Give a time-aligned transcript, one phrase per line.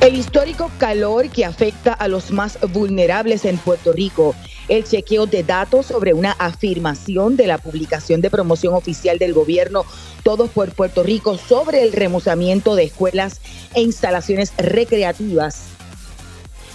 [0.00, 4.34] El histórico calor que afecta a los más vulnerables en Puerto Rico.
[4.68, 9.84] El chequeo de datos sobre una afirmación de la publicación de promoción oficial del gobierno
[10.22, 13.40] Todos por Puerto Rico sobre el remozamiento de escuelas
[13.74, 15.76] e instalaciones recreativas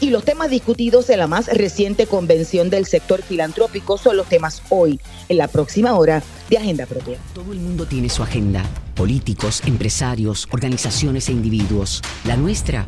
[0.02, 4.64] y los temas discutidos en la más reciente convención del sector filantrópico son los temas
[4.70, 5.00] hoy,
[5.30, 7.20] en la próxima hora de Agenda Propia.
[7.36, 8.64] Todo el mundo tiene su agenda.
[8.96, 12.02] Políticos, empresarios, organizaciones e individuos.
[12.26, 12.88] La nuestra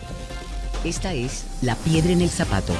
[0.83, 2.73] Esta es La Piedra en el Zapato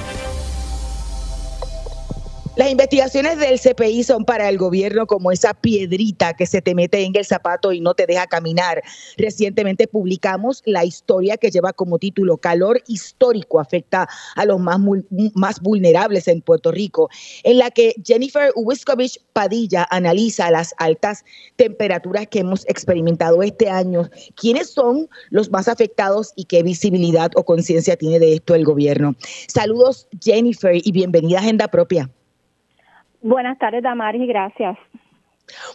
[2.56, 7.02] las investigaciones del CPI son para el gobierno como esa piedrita que se te mete
[7.04, 8.84] en el zapato y no te deja caminar.
[9.18, 16.28] Recientemente publicamos la historia que lleva como título Calor histórico afecta a los más, vulnerables
[16.28, 17.10] en Puerto Rico,
[17.44, 21.26] en la que Jennifer Wiskovich Padilla analiza las altas
[21.56, 24.12] temperaturas que hemos experimentado este año.
[24.36, 29.16] ¿Quiénes son los más afectados y qué visibilidad o conciencia tiene de esto el gobierno?
[29.48, 32.12] Saludos Jennifer y bienvenida a Agenda Propia.
[33.24, 34.78] Buenas tardes, Damaris, y gracias.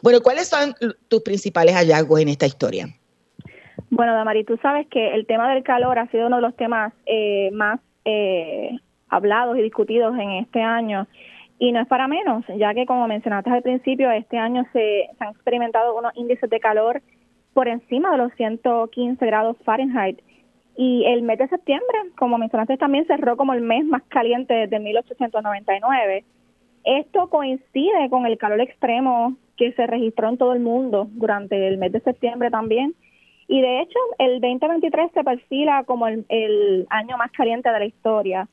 [0.03, 0.75] Bueno, ¿cuáles son
[1.09, 2.89] tus principales hallazgos en esta historia?
[3.91, 6.93] Bueno, Damaris, tú sabes que el tema del calor ha sido uno de los temas
[7.07, 11.07] eh, más eh, hablados y discutidos en este año.
[11.59, 15.25] Y no es para menos, ya que como mencionaste al principio, este año se, se
[15.25, 17.01] han experimentado unos índices de calor
[17.55, 20.21] por encima de los 115 grados Fahrenheit.
[20.77, 24.79] Y el mes de septiembre, como mencionaste, también cerró como el mes más caliente desde
[24.79, 26.25] 1899.
[26.89, 31.77] Esto coincide con el calor extremo que se registró en todo el mundo durante el
[31.77, 32.95] mes de septiembre también.
[33.47, 38.49] Y de hecho, el 2023 se perfila como el, año más caliente de la historia.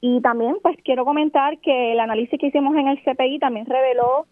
[0.00, 4.26] Y también, pues quiero comentar que el análisis que hicimos en el CPI también reveló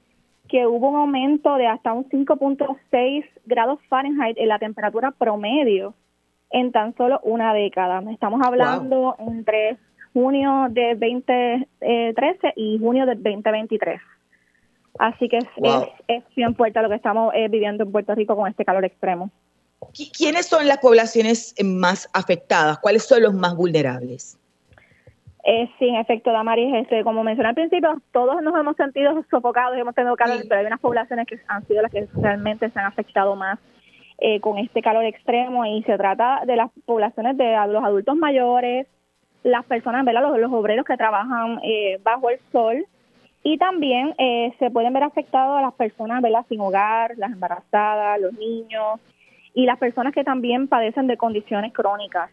[0.48, 5.94] que hubo un aumento de hasta un 5.6 grados Fahrenheit en la temperatura promedio
[6.50, 8.02] en tan solo una década.
[8.10, 9.76] Estamos hablando entre
[10.16, 14.00] junio de 2013 y junio del 2023.
[14.98, 15.46] Así que es,
[16.08, 19.30] es, bien fuerte lo que estamos eh, viviendo en Puerto Rico con este calor extremo.
[20.16, 22.78] ¿Quiénes son las poblaciones más afectadas?
[22.78, 24.38] ¿Cuáles son los más vulnerables?
[25.44, 29.76] Eh, sí, en efecto, Damaris, este, como mencioné al principio, todos nos hemos sentido sofocados,
[29.76, 32.86] hemos tenido calor, pero hay unas poblaciones que han sido las que realmente se han
[32.86, 33.58] afectado más
[34.16, 38.86] eh, con este calor extremo y se trata de las poblaciones de los adultos mayores,
[39.46, 40.22] las personas, ¿verdad?
[40.38, 42.86] Los, obreros que trabajan eh, bajo el sol
[43.42, 46.44] y también eh, se pueden ver afectados a las personas, ¿verdad?
[46.48, 49.00] Sin hogar, las embarazadas, los niños
[49.54, 52.30] y las personas que también padecen de condiciones crónicas.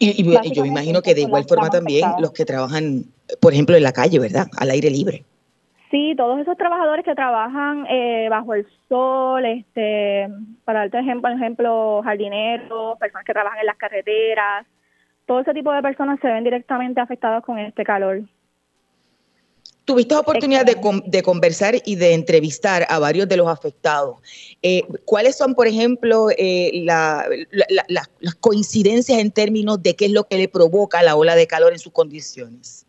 [0.00, 3.04] Y, yo me imagino que de igual forma también los que trabajan
[3.40, 4.48] por ejemplo, en la calle, ¿verdad?
[4.56, 5.24] Al aire libre.
[5.94, 10.28] Sí, todos esos trabajadores que trabajan eh, bajo el sol, este,
[10.64, 14.66] para darte ejemplo, ejemplo, jardineros, personas que trabajan en las carreteras,
[15.24, 18.22] todo ese tipo de personas se ven directamente afectados con este calor.
[19.84, 24.16] Tuviste oportunidad de, conversar y de entrevistar a varios de los afectados.
[24.62, 28.08] Eh, ¿Cuáles son, por ejemplo, eh, las
[28.40, 31.78] coincidencias en términos de qué es lo que le provoca la ola de calor en
[31.78, 32.83] sus condiciones?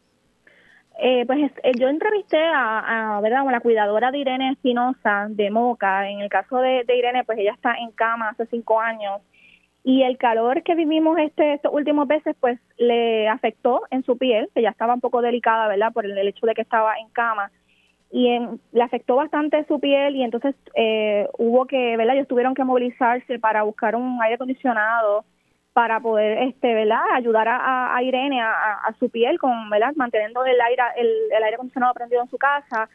[0.97, 3.47] Eh, pues yo entrevisté a, ¿verdad?
[3.47, 6.09] a la cuidadora de Irene Espinosa de Moca.
[6.09, 9.21] En el caso de, Irene, pues ella está en cama hace cinco años
[9.83, 14.50] y el calor que vivimos este, estos últimos meses pues le afectó en su piel,
[14.56, 15.94] que ya estaba un poco delicada, ¿verdad?
[15.94, 17.51] Por el, hecho de que estaba en cama
[18.12, 18.39] y
[18.71, 22.15] le afectó bastante su piel y entonces eh, hubo que, ¿verdad?
[22.15, 25.25] Ellos tuvieron que movilizarse para buscar un aire acondicionado
[25.75, 27.04] para poder, este, ¿verdad?
[27.13, 29.92] Ayudar a, Irene a, su piel con, ¿verdad?
[29.95, 32.88] Manteniendo el aire, el, el aire acondicionado prendido en su casa.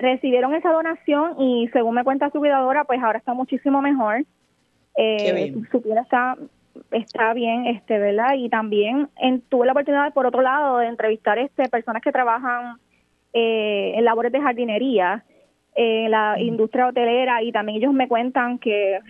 [0.00, 4.24] Recibieron esa donación y según me cuenta su cuidadora, pues ahora está muchísimo mejor
[4.96, 6.36] eh, su piel está
[6.90, 8.34] está bien, este, ¿verdad?
[8.34, 12.78] Y también en, tuve la oportunidad, por otro lado, de entrevistar este personas que trabajan
[13.34, 15.22] eh, en labores de jardinería,
[15.74, 19.00] en la industria hotelera, y también ellos me cuentan que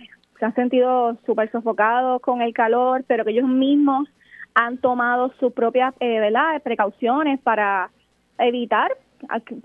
[0.43, 4.09] se han sentido súper sofocados con el calor, pero que ellos mismos
[4.53, 7.89] han tomado sus propias, eh, ¿verdad?, precauciones para
[8.37, 8.91] evitar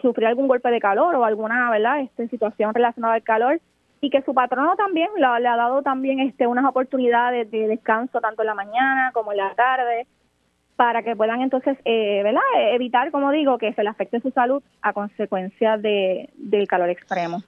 [0.01, 3.61] sufrir algún golpe de calor o alguna, ¿verdad?, este, situación relacionada al calor
[4.01, 8.43] y que su patrono también le ha dado también este unas oportunidades de descanso tanto
[8.43, 10.07] en la mañana como en la tarde
[10.77, 12.41] para que puedan entonces eh, ¿verdad?
[12.71, 17.43] evitar como digo que se le afecte su salud a consecuencia de, del calor extremo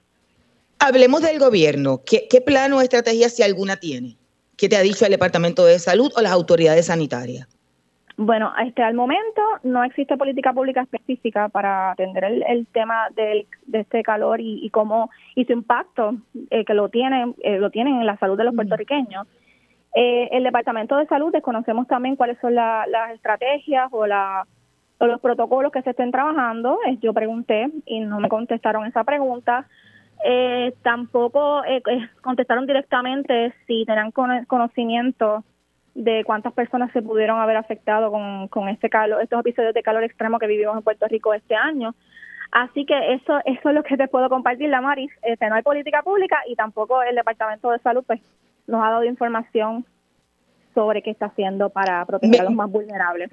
[0.80, 4.16] hablemos del gobierno ¿Qué, qué plan o estrategia si alguna tiene
[4.56, 7.48] qué te ha dicho el departamento de salud o las autoridades sanitarias
[8.22, 13.80] bueno, este, al momento no existe política pública específica para atender el, tema del, de
[13.80, 16.16] este calor y, cómo y su impacto
[16.50, 19.26] eh, que lo tienen eh, lo tienen en la salud de los puertorriqueños.
[19.94, 24.46] Eh, el Departamento de Salud desconocemos también cuáles son las estrategias o, la,
[24.98, 26.78] o los protocolos que se estén trabajando.
[27.00, 29.66] Yo pregunté y no me contestaron esa pregunta.
[30.82, 31.62] Tampoco
[32.22, 35.44] contestaron directamente si tenían conocimiento
[35.94, 40.04] de cuántas personas se pudieron haber afectado con, con este calor, estos episodios de calor
[40.04, 41.94] extremo que vivimos en Puerto Rico este año.
[42.52, 45.10] Así que eso, eso es lo que te puedo compartir, la Maris.
[45.22, 48.20] Este, no hay política pública y tampoco el Departamento de Salud pues,
[48.66, 49.84] nos ha dado información
[50.74, 53.30] sobre qué está haciendo para proteger a los más vulnerables.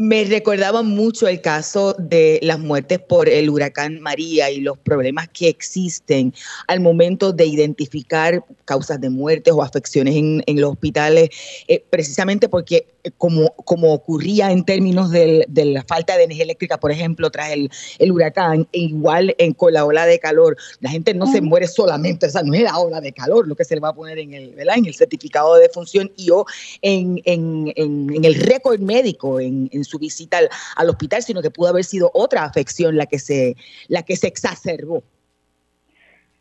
[0.00, 5.28] Me recordaba mucho el caso de las muertes por el huracán María y los problemas
[5.28, 6.32] que existen
[6.68, 11.30] al momento de identificar causas de muertes o afecciones en, los hospitales,
[11.66, 12.86] eh, precisamente porque
[13.16, 18.12] como, como ocurría en términos de la falta de energía eléctrica, por ejemplo, tras el,
[18.12, 22.26] huracán, e igual en, con la ola de calor, la gente no se muere solamente,
[22.26, 24.18] o sea, no es la ola de calor lo que se le va a poner
[24.18, 26.44] en el, en el certificado de función y o
[26.82, 30.38] en, el récord médico, en, su visita
[30.76, 33.56] al, hospital, sino que pudo haber sido otra afección la que se,
[33.88, 35.02] la que se exacerbó.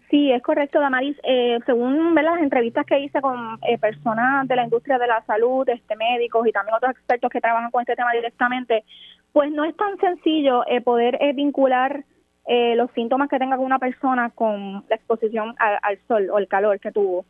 [0.09, 1.17] Sí, es correcto, Damaris.
[1.23, 5.67] Eh, según las entrevistas que hice con eh, personas de la industria de la salud,
[5.67, 8.85] este, médicos y también otros expertos que trabajan con este tema directamente,
[9.33, 12.03] pues no es tan sencillo eh, poder vincular
[12.77, 16.93] los síntomas que tenga una persona con la exposición al, sol o el calor que
[16.93, 17.25] tuvo.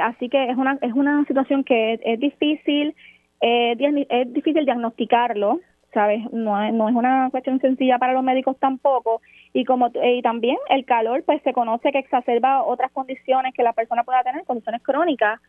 [0.00, 2.94] así que es una es una situación que es, difícil,
[3.40, 5.60] es difícil diagnosticarlo,
[5.92, 6.30] ¿sabes?
[6.32, 9.20] No es, no es una cuestión sencilla para los médicos tampoco.
[9.52, 13.72] Y como y también el calor, pues se conoce que exacerba otras condiciones que la
[13.72, 15.40] persona pueda tener, condiciones crónicas.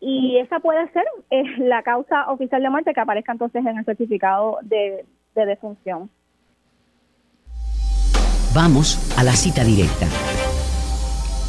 [0.00, 3.84] Y esa puede ser eh, la causa oficial de muerte que aparezca entonces en el
[3.84, 5.04] certificado de,
[5.34, 6.10] de defunción.
[8.54, 10.06] Vamos a la cita directa.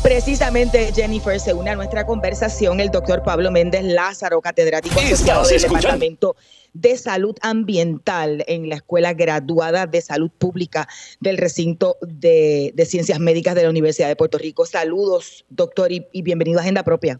[0.03, 5.61] Precisamente, Jennifer, se une a nuestra conversación el doctor Pablo Méndez Lázaro, catedrático asociado del
[5.61, 6.35] Departamento
[6.73, 10.87] de Salud Ambiental en la Escuela Graduada de Salud Pública
[11.19, 14.65] del Recinto de, Ciencias Médicas de la Universidad de Puerto Rico.
[14.65, 17.19] Saludos, doctor, y, bienvenido a Agenda Propia.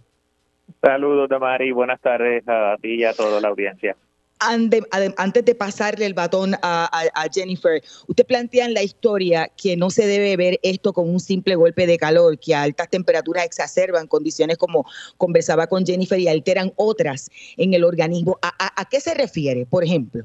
[0.81, 1.71] Saludos, Damari.
[1.71, 3.95] Buenas tardes a ti y a toda la audiencia
[4.39, 6.89] antes de pasarle el batón a,
[7.33, 11.55] Jennifer, usted plantea en la historia que no se debe ver esto como un simple
[11.55, 14.85] golpe de calor, que a altas temperaturas exacerban condiciones como
[15.17, 18.37] conversaba con Jennifer y alteran otras en el organismo.
[18.41, 20.23] ¿A, qué se refiere, por ejemplo?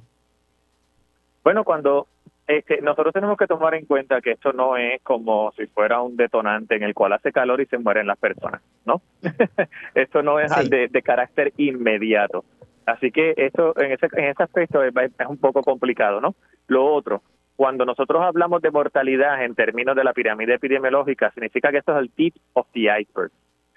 [1.42, 2.06] Bueno, cuando
[2.46, 6.16] este, nosotros tenemos que tomar en cuenta que esto no es como si fuera un
[6.16, 9.00] detonante en el cual hace calor y se mueren las personas, ¿no?
[9.94, 12.44] esto no es de carácter inmediato
[12.90, 16.34] Así que esto en ese, en ese aspecto es, es un poco complicado, ¿no?
[16.66, 17.22] Lo otro,
[17.54, 21.98] cuando nosotros hablamos de mortalidad en términos de la pirámide epidemiológica, significa que esto es
[21.98, 23.30] el tip of the iceberg.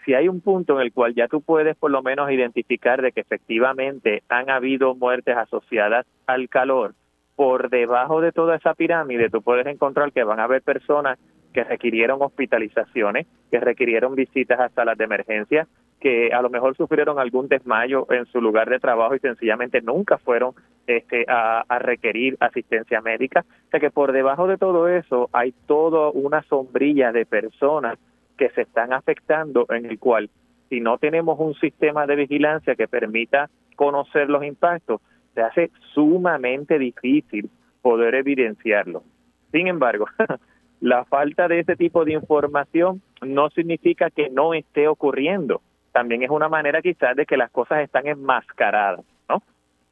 [0.04, 3.12] Si hay un punto en el cual ya tú puedes por lo menos identificar de
[3.12, 6.96] que efectivamente han habido muertes asociadas al calor,
[7.36, 11.20] por debajo de toda esa pirámide tú puedes encontrar que van a haber personas
[11.54, 15.68] que requirieron hospitalizaciones, que requirieron visitas a salas de emergencia,
[16.00, 20.18] que a lo mejor sufrieron algún desmayo en su lugar de trabajo y sencillamente nunca
[20.18, 20.54] fueron
[20.86, 23.46] este, a, requerir asistencia médica.
[23.68, 27.98] O sea que por debajo de todo eso hay toda una sombrilla de personas
[28.38, 30.30] que se están afectando en el cual
[30.68, 35.00] si no tenemos un sistema de vigilancia que permita conocer los impactos,
[35.34, 37.50] se hace sumamente difícil
[37.82, 39.04] poder evidenciarlo.
[39.52, 40.08] Sin embargo,
[40.84, 45.62] la falta de ese tipo de información no significa que no esté ocurriendo.
[45.94, 49.06] También es una manera quizás de que las cosas están enmascaradas.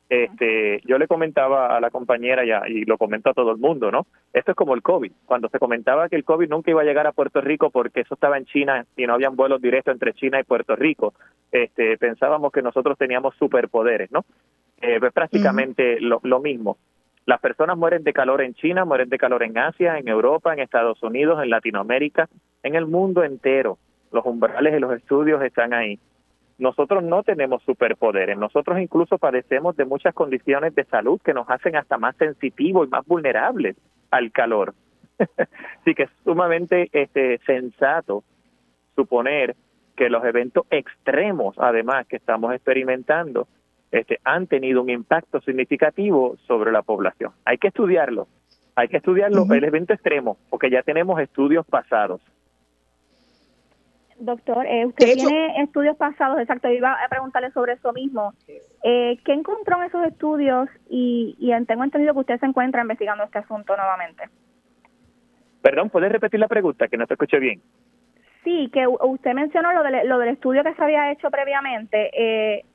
[0.10, 4.06] Este, yo le comentaba a la compañera y lo comento a todo el mundo, ¿no?
[4.34, 5.10] Esto es como el COVID.
[5.26, 8.16] Cuando se comentaba que el COVID nunca iba a llegar a Puerto Rico porque eso
[8.16, 11.14] estaba en China y no habían vuelos directos entre China y Puerto Rico,
[11.54, 14.26] este, pensábamos que nosotros teníamos superpoderes, ¿no?
[14.82, 16.78] Eh, es prácticamente lo, lo mismo.
[17.26, 20.60] Las personas mueren de calor en China, mueren de calor en Asia, en Europa, en
[20.60, 22.28] Estados Unidos, en Latinoamérica,
[22.64, 23.78] en el mundo entero.
[24.12, 26.00] Los umbrales y los estudios están ahí
[26.62, 31.76] nosotros no tenemos superpoderes, nosotros incluso padecemos de muchas condiciones de salud que nos hacen
[31.76, 33.76] hasta más sensitivos y más vulnerables
[34.12, 34.76] al calor.
[35.82, 38.24] Así que es sumamente este, sensato
[38.96, 39.56] suponer
[39.96, 43.48] que los eventos extremos, además, que estamos experimentando,
[43.92, 47.32] este, han tenido un impacto significativo sobre la población.
[47.46, 48.28] Hay que estudiarlo,
[48.76, 52.22] hay que estudiarlo, el evento extremo, porque ya tenemos estudios pasados.
[54.18, 58.34] Doctor, eh, usted tiene estudios pasados, exacto, iba a preguntarle sobre eso mismo.
[58.84, 60.70] Eh, ¿Qué encontró en esos estudios?
[60.90, 64.30] Y, y tengo entendido que usted se encuentra investigando este asunto nuevamente.
[65.62, 66.88] Perdón, ¿puedes repetir la pregunta?
[66.88, 67.62] Que no te escuché bien.
[68.44, 72.10] Sí, que usted mencionó lo, lo del estudio que se había hecho previamente.
[72.14, 72.66] Eh,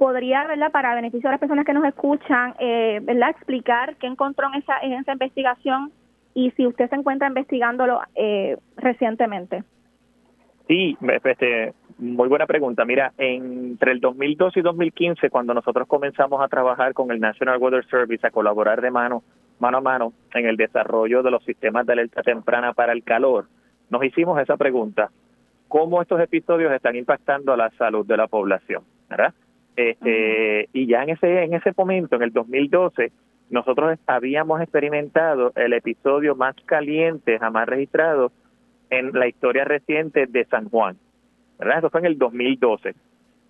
[0.00, 4.48] ¿Podría, verdad, para beneficio de las personas que nos escuchan, eh, verdad, explicar qué encontró
[4.48, 5.92] en esa, en esa investigación
[6.32, 9.62] y si usted se encuentra investigándolo eh, recientemente?
[10.66, 12.86] Sí, este, muy buena pregunta.
[12.86, 17.84] Mira, entre el 2012 y 2015, cuando nosotros comenzamos a trabajar con el National Weather
[17.84, 19.22] Service, a colaborar de mano,
[19.58, 23.48] mano a mano en el desarrollo de los sistemas de alerta temprana para el calor,
[23.90, 25.10] nos hicimos esa pregunta.
[25.68, 28.82] ¿Cómo estos episodios están impactando a la salud de la población?
[29.10, 29.34] ¿verdad?
[29.88, 33.12] Este, Y ya en ese, en ese momento, en el 2012,
[33.48, 38.30] nosotros habíamos experimentado el episodio más caliente jamás registrado
[38.90, 40.96] en la historia reciente de San Juan.
[41.58, 41.78] ¿verdad?
[41.78, 42.94] Eso fue en el 2012.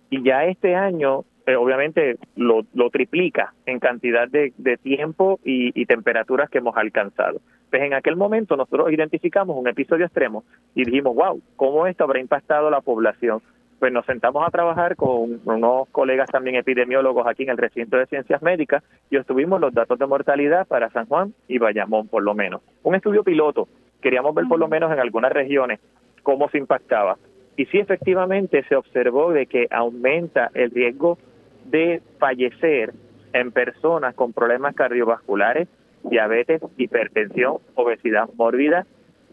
[0.09, 5.79] Y ya este año, eh, obviamente, lo, lo, triplica en cantidad de, de tiempo y,
[5.79, 7.39] y, temperaturas que hemos alcanzado.
[7.69, 10.43] Pues en aquel momento nosotros identificamos un episodio extremo
[10.75, 13.41] y dijimos, wow, ¿cómo esto habrá impactado a la población?
[13.81, 18.05] Pues nos sentamos a trabajar con unos colegas también epidemiólogos aquí en el recinto de
[18.05, 22.35] ciencias médicas y obtuvimos los datos de mortalidad para San Juan y Bayamón, por lo
[22.35, 22.61] menos.
[22.83, 23.67] Un estudio piloto
[23.99, 25.79] queríamos ver por lo menos en algunas regiones
[26.21, 27.17] cómo se impactaba.
[27.57, 31.17] Y sí, efectivamente, se observó de que aumenta el riesgo
[31.65, 32.93] de fallecer
[33.33, 35.67] en personas con problemas cardiovasculares,
[36.03, 38.85] diabetes, hipertensión, obesidad mórbida,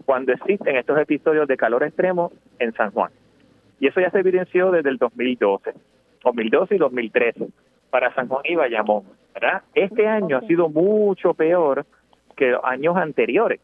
[0.06, 3.10] cuando existen estos episodios de calor extremo en San Juan.
[3.80, 5.72] Y eso ya se evidenció desde el 2012,
[6.24, 7.48] 2012 y 2013
[7.90, 9.04] para San Juan y Bayamón.
[9.34, 9.62] ¿verdad?
[9.74, 11.86] Este año ha sido mucho peor
[12.36, 13.60] que años anteriores.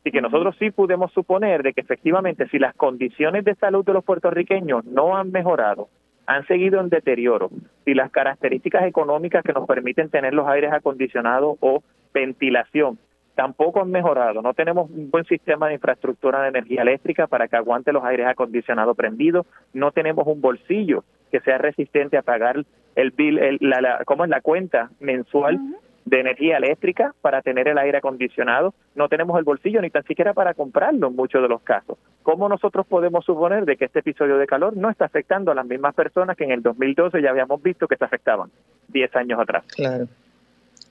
[0.00, 3.92] Así que nosotros sí pudimos suponer de que efectivamente si las condiciones de salud de
[3.92, 5.88] los puertorriqueños no han mejorado,
[6.26, 7.50] han seguido en deterioro,
[7.84, 12.98] si las características económicas que nos permiten tener los aires acondicionados o ventilación
[13.34, 17.56] tampoco han mejorado, no tenemos un buen sistema de infraestructura de energía eléctrica para que
[17.56, 23.10] aguante los aires acondicionados prendidos, no tenemos un bolsillo que sea resistente a pagar el
[23.10, 25.58] bill, el, la, ¿cómo es la cuenta mensual
[26.04, 30.34] de energía eléctrica para tener el aire acondicionado, no tenemos el bolsillo ni tan siquiera
[30.34, 31.98] para comprarlo en muchos de los casos.
[32.22, 35.66] ¿Cómo nosotros podemos suponer de que este episodio de calor no está afectando a las
[35.66, 38.50] mismas personas que en el 2012 ya habíamos visto que se afectaban
[38.88, 39.64] 10 años atrás?
[39.74, 40.06] Claro,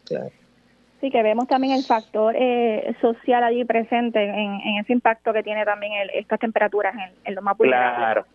[0.06, 0.32] claro.
[1.02, 5.66] Sí, que vemos también el factor eh, social allí presente en, ese impacto que tiene
[5.66, 7.58] también estas temperaturas en, los más.
[7.58, 8.26] Claro,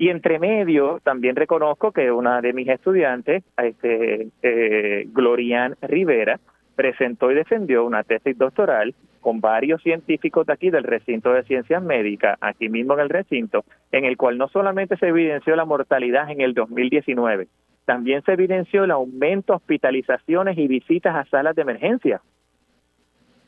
[0.00, 6.40] y entre medio, también reconozco que una de mis estudiantes, este, eh, Glorian Rivera,
[6.74, 11.82] presentó y defendió una tesis doctoral con varios científicos de aquí del recinto de ciencias
[11.82, 16.30] médicas, aquí mismo en el recinto, en el cual no solamente se evidenció la mortalidad
[16.30, 17.48] en el 2019,
[17.84, 22.22] también se evidenció el aumento de hospitalizaciones y visitas a salas de emergencia.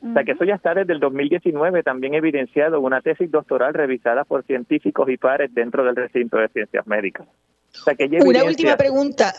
[0.03, 3.73] O sea que eso ya está desde el 2019 también evidenciado en una tesis doctoral
[3.73, 7.25] revisada por científicos y pares dentro del recinto de ciencias médicas.
[8.25, 9.33] una última pregunta.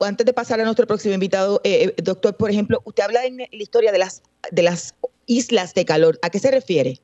[0.00, 3.36] antes de pasar a nuestro próximo invitado, eh, eh, doctor, por ejemplo, usted habla en
[3.36, 4.94] la historia de las, de las
[5.26, 6.18] islas de calor.
[6.22, 7.00] ¿A qué se refiere?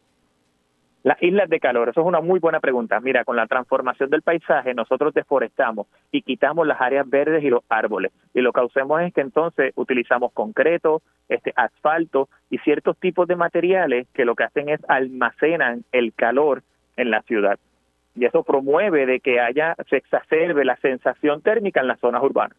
[1.06, 2.98] Las islas de calor, eso es una muy buena pregunta.
[2.98, 7.62] Mira, con la transformación del paisaje, nosotros deforestamos y quitamos las áreas verdes y los
[7.68, 8.10] árboles.
[8.34, 13.36] Y lo que hacemos es que entonces utilizamos concreto, este asfalto y ciertos tipos de
[13.36, 16.64] materiales que lo que hacen es almacenan el calor
[16.96, 17.56] en la ciudad.
[18.16, 22.58] Y eso promueve de que haya, se exacerbe la sensación térmica en las zonas urbanas.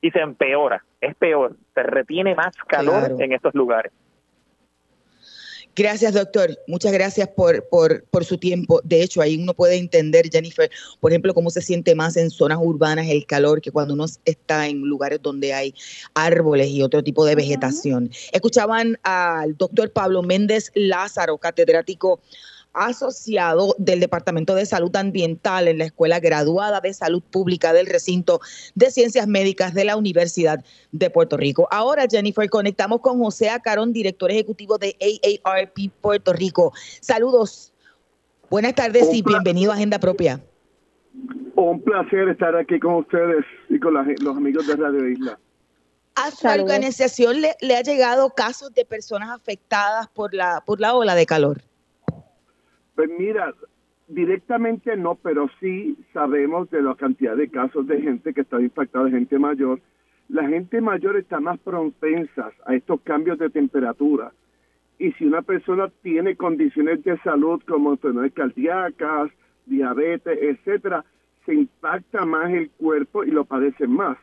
[0.00, 3.92] Y se empeora, es peor, se retiene más calor en estos lugares.
[5.78, 6.58] Gracias, doctor.
[6.66, 8.80] Muchas gracias por, por, por, su tiempo.
[8.82, 12.58] De hecho, ahí uno puede entender, Jennifer, por ejemplo, cómo se siente más en zonas
[12.62, 15.74] urbanas el calor que cuando uno está en lugares donde hay
[16.14, 18.10] árboles y otro tipo de vegetación.
[18.32, 22.20] Escuchaban al doctor Pablo Méndez Lázaro, catedrático
[22.76, 28.40] asociado del Departamento de Salud Ambiental en la Escuela Graduada de Salud Pública del Recinto
[28.74, 31.66] de Ciencias Médicas de la Universidad de Puerto Rico.
[31.70, 34.94] Ahora, Jennifer, conectamos con José Acarón, director ejecutivo de
[35.42, 36.72] AARP Puerto Rico.
[37.00, 37.72] Saludos,
[38.50, 40.40] buenas tardes y bienvenido a Agenda Propia.
[41.54, 45.38] Un placer estar aquí con ustedes y con los amigos de Radio Isla.
[46.16, 50.94] ¿A su organización le, le ha llegado casos de personas afectadas por la, por la
[50.94, 51.62] ola de calor?
[52.96, 53.54] Pues mira,
[54.08, 59.04] directamente no, pero sí sabemos de la cantidad de casos de gente que está impactada,
[59.04, 59.80] de gente mayor.
[60.28, 64.32] La gente mayor está más propensa a estos cambios de temperatura.
[64.98, 69.30] Y si una persona tiene condiciones de salud como enfermedades cardíacas,
[69.66, 71.04] diabetes, etcétera,
[71.44, 74.16] se impacta más el cuerpo y lo padecen más.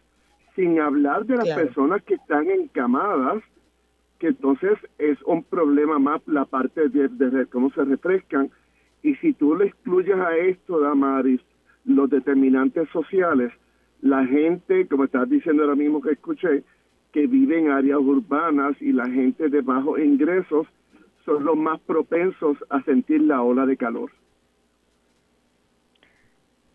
[0.55, 3.43] Sin hablar de las personas que están encamadas,
[4.19, 8.49] que entonces es un problema más la parte de, de cómo se refrescan
[9.03, 11.41] y si tú le excluyes a esto, Damaris,
[11.85, 13.51] los determinantes sociales,
[14.01, 16.63] la gente, como estás diciendo ahora mismo que escuché,
[17.11, 20.67] que vive en áreas urbanas y la gente de bajos ingresos
[21.25, 24.11] son los más propensos a sentir la ola de calor.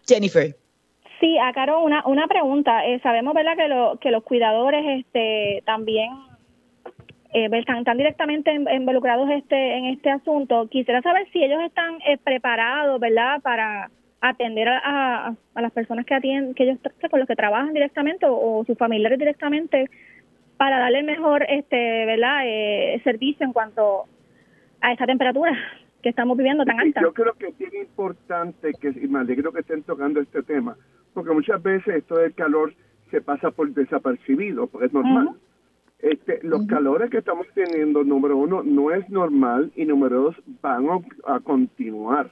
[0.06, 0.54] Jennifer.
[1.20, 2.86] Sí, a Caro, una, una pregunta.
[2.86, 6.10] Eh, sabemos, ¿verdad?, que, lo, que los cuidadores este, también
[7.32, 10.66] eh, están, directamente involucrados este en este asunto.
[10.68, 16.14] Quisiera saber si ellos están eh, preparados, ¿verdad?, para atender a, a, las personas que
[16.14, 16.78] atienden, que ellos
[17.10, 19.88] con los que trabajan directamente o, sus familiares directamente
[20.56, 24.06] para darle mejor, este, ¿verdad?, eh, servicio en cuanto
[24.80, 25.56] a esta temperatura
[26.02, 27.00] que estamos viviendo tan alta.
[27.00, 30.76] Yo creo que es bien importante que, y me alegro que estén tocando este tema,
[31.12, 32.74] porque muchas veces esto del calor
[33.10, 35.36] se pasa por desapercibido, porque es normal.
[36.00, 40.86] Este, los calores que estamos teniendo, número uno, no es normal y número dos, van
[41.26, 42.30] a, continuar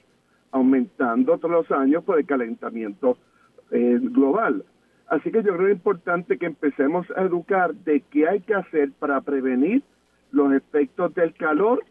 [0.51, 3.17] aumentando todos los años por el calentamiento
[3.71, 4.63] eh, global.
[5.07, 8.55] Así que yo creo que es importante que empecemos a educar de qué hay que
[8.55, 9.83] hacer para prevenir
[10.31, 11.83] los efectos del calor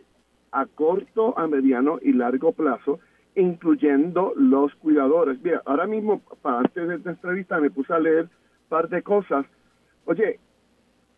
[0.52, 3.00] a corto, a mediano y largo plazo,
[3.34, 5.38] incluyendo los cuidadores.
[5.42, 9.02] Mira, ahora mismo, para antes de esta entrevista, me puse a leer un par de
[9.02, 9.44] cosas.
[10.06, 10.38] Oye,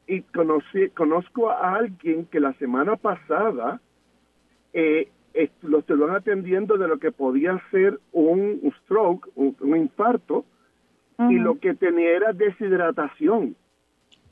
[0.09, 3.81] y conocí, conozco a alguien que la semana pasada
[4.73, 5.11] eh,
[5.61, 10.47] lo estuvieron atendiendo de lo que podía ser un, stroke, un, infarto,
[11.29, 13.55] y lo que tenía era deshidratación.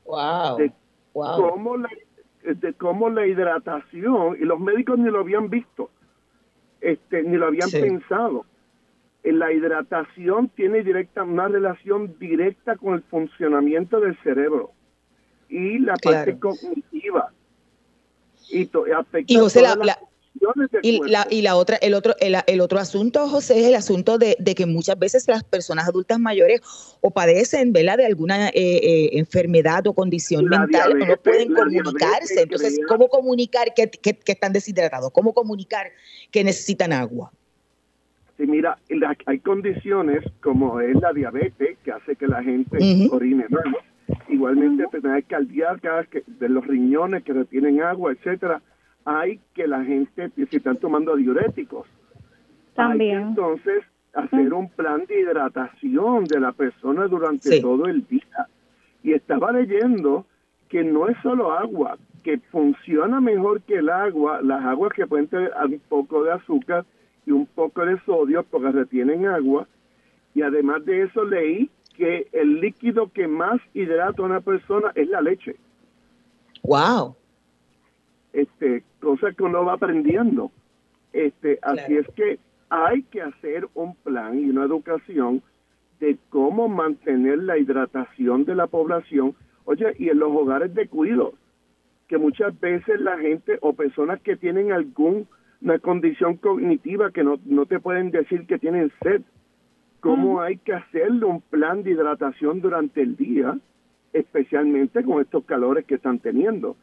[0.05, 0.57] Wow.
[0.57, 0.71] De
[1.13, 1.89] Cómo la,
[2.43, 5.89] de cómo la hidratación, y los médicos ni lo habían visto,
[6.81, 8.45] este, ni lo habían pensado.
[9.23, 14.71] La hidratación tiene directa, una relación directa con el funcionamiento del cerebro
[15.49, 17.31] y la parte cognitiva.
[18.49, 19.75] Y afecta y José, la,
[20.81, 24.35] y, la, y la otra, el otro, el, otro asunto, José, es el asunto de,
[24.55, 26.61] que muchas veces las personas adultas mayores
[27.01, 27.97] o padecen ¿verdad?
[27.97, 32.41] de alguna eh, eh, enfermedad o condición mental o no pueden comunicarse.
[32.41, 35.11] Entonces, ¿cómo comunicar que, que, están deshidratados?
[35.11, 35.87] ¿Cómo comunicar
[36.31, 37.31] que necesitan agua?
[38.37, 38.77] Sí, mira,
[39.25, 42.77] hay condiciones como es la diabetes, que hace que la gente
[43.11, 43.45] orine
[44.29, 48.61] igualmente enfermedades cardíacas, que, de los riñones que retienen agua, etcétera,
[49.05, 51.87] hay que la gente, si están tomando diuréticos,
[52.75, 53.19] también.
[53.29, 58.47] entonces hacer un plan de hidratación de la persona durante todo el día.
[59.03, 60.25] Y estaba leyendo
[60.69, 65.27] que no es solo agua, que funciona mejor que el agua, las aguas que pueden
[65.27, 66.85] tener un poco de azúcar
[67.25, 69.67] y un poco de sodio porque retienen agua.
[70.33, 75.09] Y además de eso leí que el líquido que más hidrata a una persona es
[75.09, 75.55] la leche.
[76.63, 77.15] Wow.
[78.33, 80.51] Este, cosa que uno va aprendiendo.
[81.11, 85.41] Este, así es que hay que hacer un plan y una educación
[85.99, 89.35] de cómo mantener la hidratación de la población.
[89.65, 91.33] Oye, y en los hogares de cuido,
[92.07, 95.25] que muchas veces la gente o personas que tienen alguna
[95.81, 99.23] condición cognitiva que no, no te pueden decir que tienen sed,
[100.07, 103.57] cómo hay que hacerle un plan de hidratación durante el día,
[104.13, 106.77] especialmente con estos calores que están teniendo.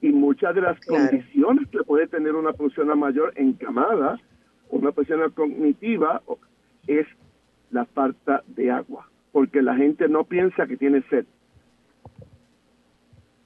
[0.00, 4.18] Y muchas de las condiciones que puede tener una persona mayor encamada,
[4.70, 6.22] una persona cognitiva,
[6.86, 7.06] es
[7.70, 11.26] la falta de agua, porque la gente no piensa que tiene sed.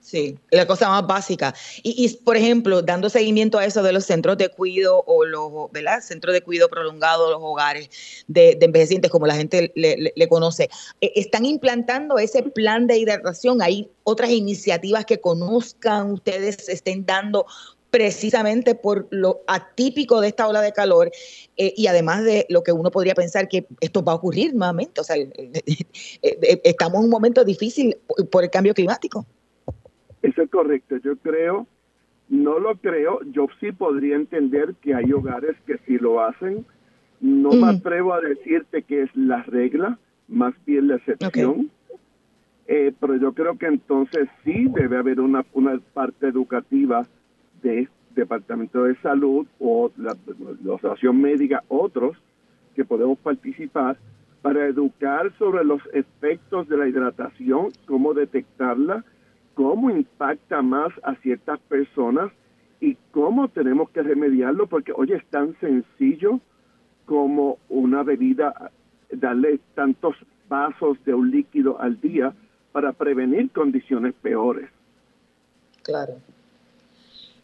[0.05, 1.55] Sí, la cosa más básica.
[1.83, 5.71] Y, por ejemplo, dando seguimiento a eso de los centros de cuido o los
[6.03, 7.89] centros de cuido prolongado, los hogares
[8.27, 10.69] de, envejecientes, como la gente le, conoce,
[11.01, 13.63] eh, ¿están implantando ese plan de hidratación?
[13.63, 17.47] ¿Hay otras iniciativas que conozcan ustedes, estén dando
[17.89, 21.11] precisamente por lo atípico de esta ola de calor
[21.57, 25.01] eh, y además de lo que uno podría pensar que esto va a ocurrir nuevamente.
[25.01, 27.97] O sea, eh, estamos en un momento difícil
[28.31, 29.25] por el cambio climático.
[30.25, 30.97] Eso es correcto.
[30.97, 31.67] Yo creo,
[32.31, 36.65] no lo creo, yo sí podría entender que hay hogares que sí lo hacen.
[37.21, 41.71] No me atrevo a decirte que es la regla, más bien la excepción.
[42.67, 47.07] Eh, pero yo creo que entonces sí debe haber una, una parte educativa
[47.63, 50.17] de Departamento de Salud o la,
[50.65, 52.17] la Asociación Médica, otros
[52.75, 53.99] que podemos participar
[54.41, 59.05] para educar sobre los efectos de la hidratación, cómo detectarla,
[59.55, 62.33] cómo impacta más a ciertas personas
[62.81, 66.41] y cómo tenemos que remediarlo, porque oye, es tan sencillo
[67.07, 68.71] como una bebida,
[69.11, 70.17] darle tantos
[70.49, 72.35] vasos de un líquido al día
[72.73, 74.69] para prevenir condiciones peores.
[75.83, 76.15] Claro.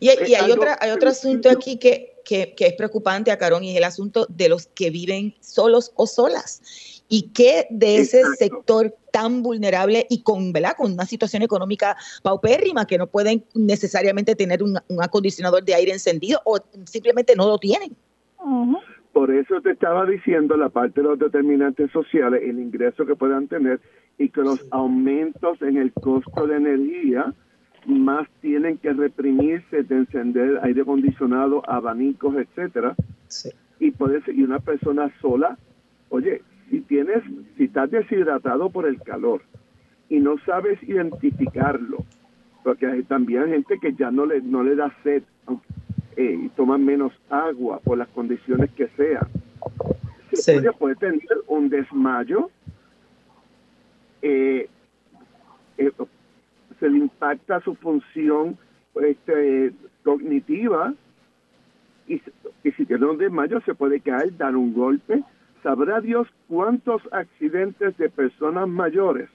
[0.00, 3.72] Y, hay, otra, hay otro asunto aquí que, que, que, es preocupante a Carón y
[3.72, 6.62] es el asunto de los que viven solos o solas
[7.10, 10.74] y qué de ese sector tan vulnerable y con, ¿verdad?
[10.78, 16.40] con una situación económica paupérrima que no pueden necesariamente tener un, acondicionador de aire encendido
[16.46, 17.90] o simplemente no lo tienen.
[19.12, 23.48] Por eso te estaba diciendo la parte de los determinantes sociales, el ingreso que puedan
[23.48, 23.80] tener
[24.16, 27.34] y que los aumentos en el costo de energía
[27.86, 32.94] más tienen que reprimirse de encender aire acondicionado, abanicos, etcétera.
[33.78, 35.56] Y puede ser, y una persona sola,
[36.10, 37.22] oye, si tienes,
[37.56, 39.42] si estás deshidratado por el calor
[40.08, 42.04] y no sabes identificarlo,
[42.62, 45.22] porque hay también gente que ya no le, no le da sed
[46.16, 49.26] eh, y toman menos agua por las condiciones que sean.
[50.32, 52.50] Se puede, tener un desmayo,
[54.22, 54.68] eh,
[55.78, 55.90] eh,
[56.80, 58.58] se le impacta su función
[59.02, 60.94] este, cognitiva
[62.08, 62.20] y,
[62.64, 65.22] y si tiene un desmayo se puede caer, dar un golpe,
[65.62, 69.28] Sabrá Dios cuántos accidentes de personas mayores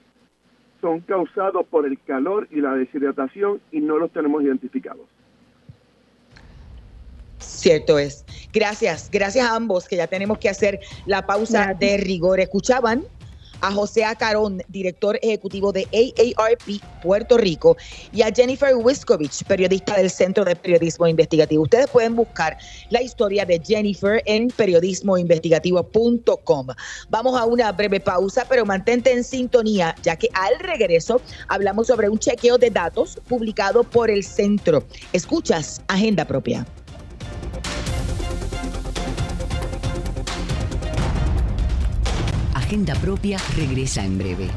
[0.80, 5.06] son causados por el calor y la deshidratación y no los tenemos identificados.
[7.38, 8.24] Cierto es.
[8.52, 12.40] Gracias, gracias a ambos que ya tenemos que hacer la pausa de rigor.
[12.40, 13.04] Escuchaban
[13.66, 17.76] a José Acarón, director ejecutivo de AARP Puerto Rico,
[18.12, 21.64] y a Jennifer Wiskovich, periodista del Centro de Periodismo Investigativo.
[21.64, 22.56] Ustedes pueden buscar
[22.90, 26.66] la historia de Jennifer en periodismoinvestigativo.com.
[27.08, 32.08] Vamos a una breve pausa, pero mantente en sintonía, ya que al regreso hablamos sobre
[32.08, 34.84] un chequeo de datos publicado por el centro.
[35.12, 36.64] Escuchas Agenda Propia.
[42.66, 44.48] Agenda Propia regresa en breve.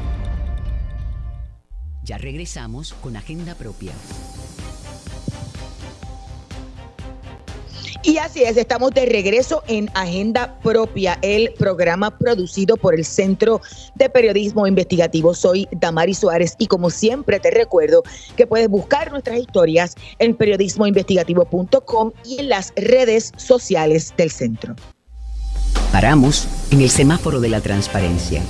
[2.02, 3.92] Ya regresamos con Agenda Propia.
[8.02, 13.60] Y así es, estamos de regreso en Agenda Propia, el programa producido por el Centro
[13.94, 15.32] de Periodismo Investigativo.
[15.32, 18.02] Soy Damari Suárez y como siempre te recuerdo
[18.34, 24.74] que puedes buscar nuestras historias en periodismoinvestigativo.com y en las redes sociales del centro.
[25.92, 28.42] Paramos en el semáforo de la transparencia.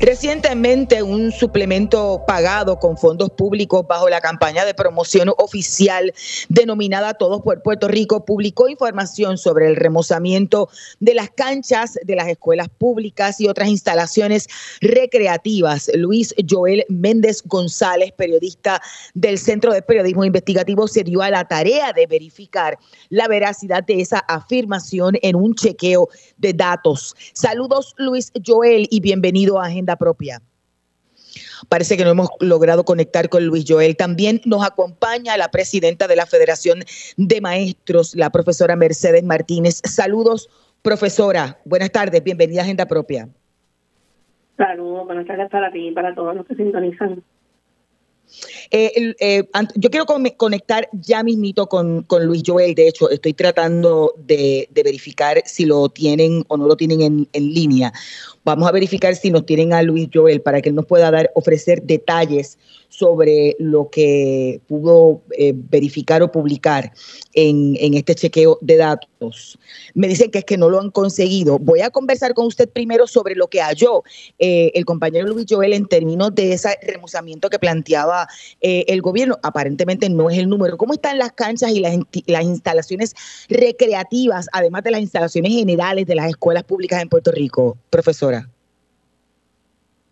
[0.00, 6.14] Recientemente, un suplemento pagado con fondos públicos bajo la campaña de promoción oficial
[6.48, 12.28] denominada Todos por Puerto Rico publicó información sobre el remozamiento de las canchas de las
[12.28, 14.48] escuelas públicas y otras instalaciones
[14.80, 15.90] recreativas.
[15.92, 18.80] Luis Joel Méndez González, periodista
[19.12, 22.78] del Centro de Periodismo Investigativo, se dio a la tarea de verificar
[23.10, 26.08] la veracidad de esa afirmación en un chequeo
[26.38, 27.14] de datos.
[27.34, 30.42] Saludos, Luis Joel, y bienvenido a Agenda propia.
[31.68, 33.96] Parece que no hemos logrado conectar con Luis Joel.
[33.96, 36.80] También nos acompaña la presidenta de la Federación
[37.16, 39.80] de Maestros, la profesora Mercedes Martínez.
[39.84, 40.48] Saludos,
[40.82, 41.58] profesora.
[41.64, 43.28] Buenas tardes, bienvenida a Agenda Propia.
[44.56, 47.22] Saludos, buenas tardes para ti y para todos los que sintonizan.
[48.70, 49.42] Eh, eh,
[49.74, 52.74] yo quiero conectar ya mismito con, con, Luis Joel.
[52.74, 57.52] De hecho, estoy tratando de, verificar si lo tienen o no lo tienen en, en,
[57.52, 57.92] línea.
[58.42, 61.30] Vamos a verificar si nos tienen a Luis Joel para que él nos pueda dar,
[61.34, 66.92] ofrecer detalles sobre lo que pudo eh, verificar o publicar
[67.34, 69.58] en, este chequeo de datos.
[69.94, 71.58] Me dicen que es que no lo han conseguido.
[71.58, 74.02] Voy a conversar con usted primero sobre lo que halló
[74.38, 78.26] eh, el compañero Luis Joel en términos de ese remozamiento que planteaba
[78.60, 79.38] eh, el gobierno.
[79.42, 80.76] Aparentemente no es el número.
[80.76, 83.14] ¿Cómo están las canchas y las, las instalaciones
[83.48, 88.39] recreativas, además de las instalaciones generales de las escuelas públicas en Puerto Rico, profesora?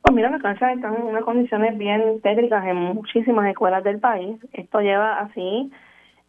[0.09, 4.41] Pues mira, las canchas están en unas condiciones bien tétricas en muchísimas escuelas del país.
[4.55, 5.71] Esto lleva así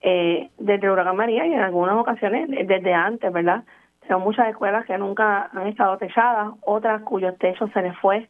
[0.02, 3.64] eh, desde el huracán María y en algunas ocasiones desde antes, ¿verdad?
[4.10, 8.28] Son muchas escuelas que nunca han estado techadas, otras cuyos techos se les fue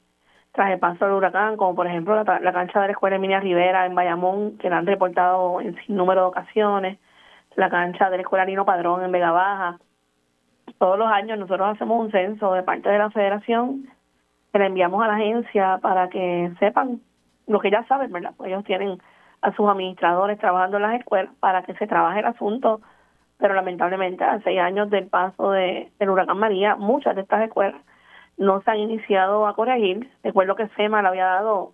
[0.52, 3.88] tras el paso del huracán, como por ejemplo la, cancha de la Escuela Emilia Rivera
[3.88, 7.00] en Bayamón, que la han reportado en sin número de ocasiones,
[7.56, 9.80] la cancha de la Escuela Nino Padrón en Vega Baja.
[10.78, 13.88] Todos los años nosotros hacemos un censo de parte de la federación
[14.52, 17.02] que le enviamos a la agencia para que sepan
[17.48, 18.34] lo que ya saben, ¿verdad?
[18.38, 19.00] Pues ellos tienen
[19.42, 22.82] a sus administradores trabajando en las escuelas para que se trabaje el asunto,
[23.38, 27.82] pero lamentablemente a seis años del paso de, del huracán María, muchas de estas escuelas
[28.38, 30.10] no se han iniciado a corregir.
[30.24, 31.74] Recuerdo que FEMA le había dado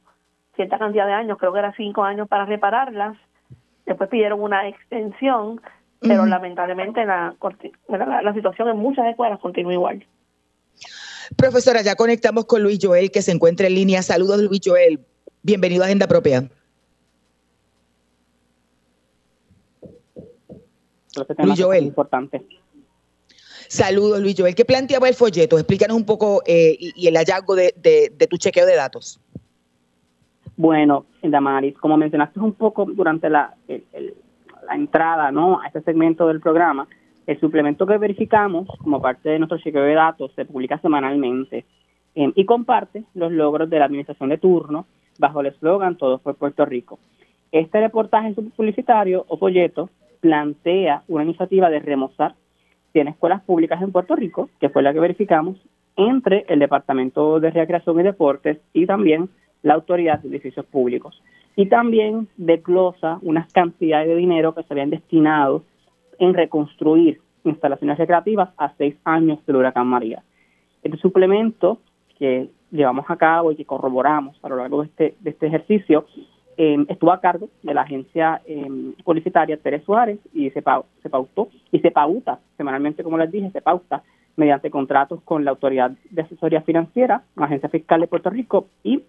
[0.55, 3.17] cierta cantidad de años, creo que era cinco años para repararlas,
[3.85, 5.59] después pidieron una extensión,
[6.01, 7.35] pero lamentablemente la,
[7.88, 10.05] la, la situación en muchas escuelas continúa igual.
[11.35, 14.01] Profesora, ya conectamos con Luis Joel, que se encuentra en línea.
[14.01, 14.99] Saludos, Luis Joel.
[15.41, 16.49] Bienvenido a Agenda Propia.
[21.38, 21.85] Luis Joel.
[21.85, 22.45] Importante.
[23.67, 24.55] Saludos, Luis Joel.
[24.55, 25.57] ¿Qué planteaba el folleto?
[25.57, 27.73] Explícanos un poco eh, y, el hallazgo de,
[28.29, 29.19] tu chequeo de datos.
[30.57, 35.59] Bueno, Damaris, como mencionaste un poco durante la, la entrada ¿no?
[35.59, 36.88] a este segmento del programa,
[37.27, 41.65] el suplemento que verificamos como parte de nuestro chequeo de datos se publica semanalmente
[42.13, 44.85] em, y comparte los logros de la administración de turno
[45.17, 46.99] bajo el eslogan Todos por Puerto Rico.
[47.51, 52.35] Este reportaje publicitario o folleto plantea una iniciativa de remozar
[52.93, 55.57] 100 escuelas públicas en Puerto Rico, que fue la que verificamos,
[55.95, 59.29] entre el Departamento de Recreación y Deportes y también
[59.63, 61.21] la Autoridad de Edificios Públicos.
[61.55, 65.63] Y también desglosa unas cantidades de dinero que se habían destinado
[66.19, 70.23] en reconstruir instalaciones recreativas a seis años del huracán María.
[70.84, 71.80] Este suplemento
[72.17, 76.06] que llevamos a cabo y que corroboramos a lo largo de este, este ejercicio
[76.58, 81.80] em, estuvo a cargo de la agencia eh, publicitaria Teres Suárez y se, pautó y
[81.80, 84.04] se pauta semanalmente, como les dije, se pauta
[84.38, 89.01] mediante contratos con la Autoridad de Asesoría Financiera, la Agencia Fiscal de Puerto Rico y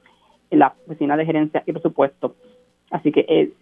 [0.50, 2.36] la Oficina de Gerencia y Presupuesto.
[2.90, 3.52] Así que eh,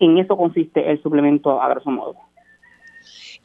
[0.00, 2.14] en eso consiste el suplemento a grosso modo.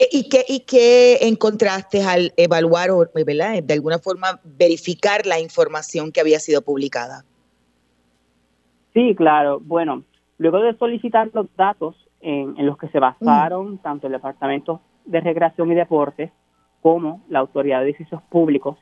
[0.02, 3.62] Eh, ¿Y qué, ¿Y qué encontraste al evaluar o ¿verdad?
[3.62, 7.24] de alguna forma verificar la información que había sido publicada?
[8.92, 9.60] Sí, claro.
[9.60, 10.02] Bueno,
[10.38, 15.70] luego de solicitar los datos en, los que se basaron tanto el Departamento de Recreación
[15.70, 16.30] y Deportes
[16.80, 18.76] como la Autoridad de Edificios Públicos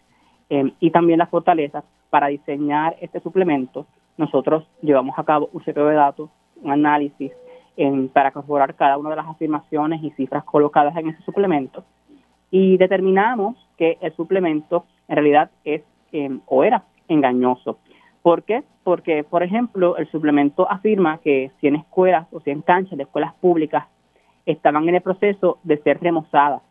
[0.48, 5.86] em, y también las fortalezas para diseñar este suplemento, nosotros llevamos a cabo un chequeo
[5.86, 6.30] de datos,
[6.62, 7.30] un análisis
[8.12, 11.84] para corroborar cada una de las afirmaciones y cifras colocadas en ese suplemento
[12.50, 17.78] y determinamos que el suplemento en realidad es em, o era engañoso.
[18.22, 18.64] ¿Por qué?
[18.84, 23.86] Porque, por ejemplo, el suplemento afirma que 100 escuelas o 100 canchas de escuelas públicas
[24.46, 26.62] estaban en el proceso de ser remozadas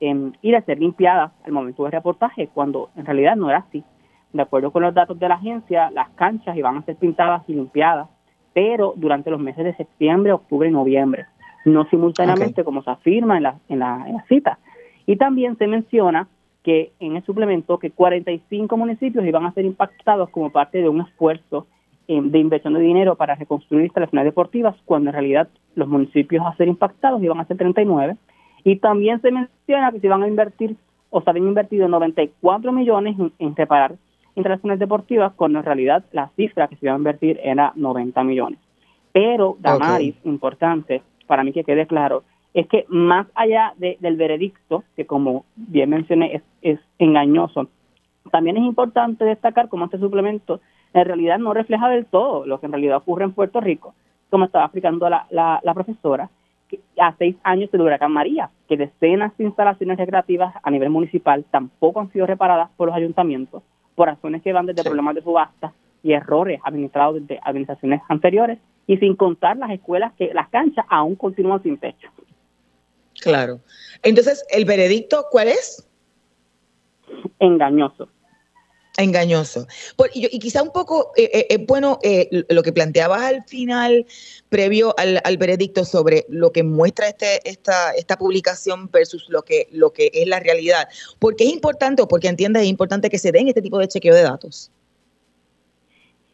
[0.00, 3.84] em, y de ser limpiadas al momento del reportaje, cuando en realidad no era así.
[4.32, 7.54] De acuerdo con los datos de la agencia, las canchas iban a ser pintadas y
[7.54, 8.08] limpiadas
[8.52, 11.26] pero durante los meses de septiembre, octubre y noviembre,
[11.64, 14.58] no simultáneamente como se afirma en la, en, la, cita.
[15.06, 16.28] Y también se menciona
[16.62, 21.00] que en el suplemento que 45 municipios iban a ser impactados como parte de un
[21.00, 21.66] esfuerzo
[22.08, 26.56] eh, de inversión de dinero para reconstruir instalaciones deportivas, cuando en realidad los municipios a
[26.56, 28.16] ser impactados iban a ser 39.
[28.64, 30.76] Y también se menciona que se iban a invertir
[31.10, 33.94] o se habían invertido 94 millones en, reparar
[34.38, 38.58] instalaciones deportivas, cuando en realidad la cifra que se iba a invertir era 90 millones.
[39.12, 42.22] Pero, Damaris, importante, para mí que quede claro,
[42.54, 47.68] es que más allá del veredicto, que como bien mencioné es, engañoso,
[48.30, 50.60] también es importante destacar cómo este suplemento
[50.92, 53.94] en realidad no refleja del todo lo que en realidad ocurre en Puerto Rico,
[54.30, 56.30] como estaba explicando la, la, profesora,
[56.68, 61.44] que a seis años del huracán María, que decenas de instalaciones recreativas a nivel municipal
[61.50, 63.62] tampoco han sido reparadas por los ayuntamientos
[63.98, 65.72] por razones que van desde problemas de subasta
[66.04, 71.16] y errores administrados desde administraciones anteriores y sin contar las escuelas que las canchas aún
[71.16, 72.08] continúan sin techo.
[73.20, 73.58] Claro.
[74.04, 75.84] Entonces, ¿el veredicto cuál es?
[77.40, 78.08] Engañoso.
[78.98, 79.68] Engañoso.
[80.12, 84.04] y, quizá un poco, eh, eh, eh bueno, eh, lo que planteabas al final,
[84.48, 89.92] previo al, veredicto sobre lo que muestra este, esta, esta publicación versus lo que, lo
[89.92, 90.88] que es la realidad.
[91.20, 93.86] ¿Por qué es importante o porque entiendes es importante que se den este tipo de
[93.86, 94.72] chequeo de datos?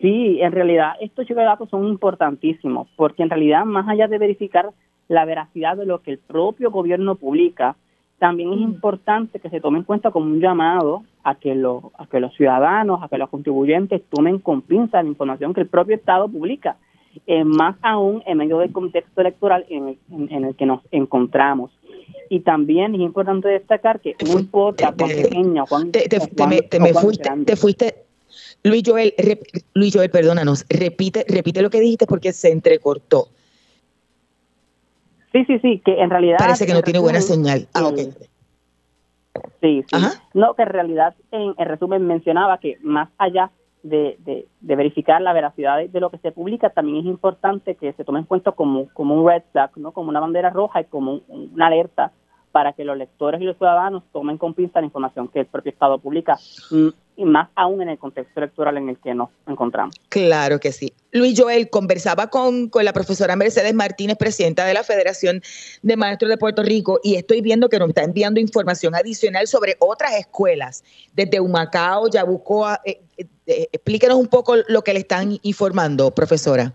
[0.01, 4.17] Sí, en realidad estos chequeos de datos son importantísimos porque en realidad más allá de
[4.17, 4.71] verificar
[5.09, 7.77] la veracidad de lo que el propio gobierno publica,
[8.19, 12.07] también es importante que se tome en cuenta como un llamado a que, lo, a
[12.07, 15.97] que los ciudadanos, a que los contribuyentes tomen con pinza la información que el propio
[15.97, 16.77] Estado publica,
[17.27, 19.99] eh, más aún en medio del contexto electoral en el,
[20.31, 21.71] en, el que nos encontramos.
[22.29, 26.09] Y también es importante destacar que no importa cuán pequeña o cuán, te,
[26.95, 27.95] fuiste, te fuiste,
[28.63, 29.15] Luis Joel,
[29.75, 33.29] Luis Joel, perdónanos, repite, repite lo que dijiste porque se entrecortó.
[35.35, 36.37] Sí, sí, sí, que en realidad...
[36.39, 37.67] Parece que no tiene buena señal.
[37.75, 37.99] Ah, ok.
[39.61, 39.97] Sí, sí.
[40.33, 43.51] No, que en realidad en, resumen mencionaba que más allá
[43.83, 48.05] de, de, verificar la veracidad de, lo que se publica, también es importante que se
[48.05, 49.91] tome en cuenta como, como un red flag, ¿no?
[49.91, 52.13] como una bandera roja y como una alerta
[52.55, 55.73] para que los lectores y los ciudadanos tomen con pinza la información que el propio
[55.73, 56.39] Estado publica,
[56.71, 59.97] mm, y más aún en el contexto electoral en el que nos encontramos.
[60.09, 60.93] Claro que sí.
[61.11, 65.43] Luis Joel conversaba con, la profesora Mercedes Martínez, presidenta de la Federación
[65.83, 69.75] de Maestros de Puerto Rico, y estoy viendo que nos está enviando información adicional sobre
[69.81, 72.81] otras escuelas, desde Humacao, Yabucoa.
[72.85, 76.73] Eh, eh, eh, explíquenos un poco lo que le están informando, profesora.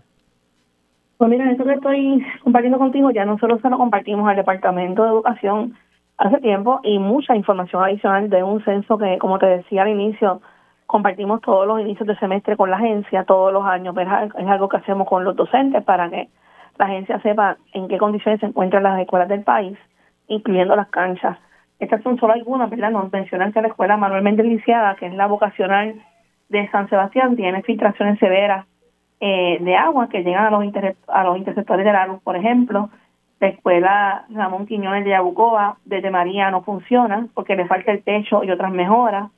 [1.20, 5.10] Pues mira, esto que estoy compartiendo contigo ya nosotros se lo compartimos al Departamento de
[5.10, 5.76] Educación
[6.16, 10.40] hace tiempo y mucha información adicional de un censo que, como te decía al inicio,
[10.86, 13.94] compartimos todos los inicios de semestre con la agencia todos los años.
[13.98, 16.30] Es algo que hacemos con los docentes para que
[16.78, 19.76] la agencia sepa en qué condiciones se encuentran las escuelas del país,
[20.26, 21.36] incluyendo las canchas.
[21.80, 22.92] Estas son solo algunas, ¿verdad?
[22.92, 25.96] Nos mencionan que la escuela Manuel Méndez Lisiada, que es la vocacional
[26.48, 28.64] de San Sebastián, tiene filtraciones severas
[29.20, 30.64] eh, de agua que llegan a los,
[31.08, 32.90] a los interceptores de la luz, por ejemplo.
[33.38, 38.44] La escuela Ramón Quiñones de Yabucoa, desde María, no funciona porque le falta el techo
[38.44, 39.30] y otras mejoras.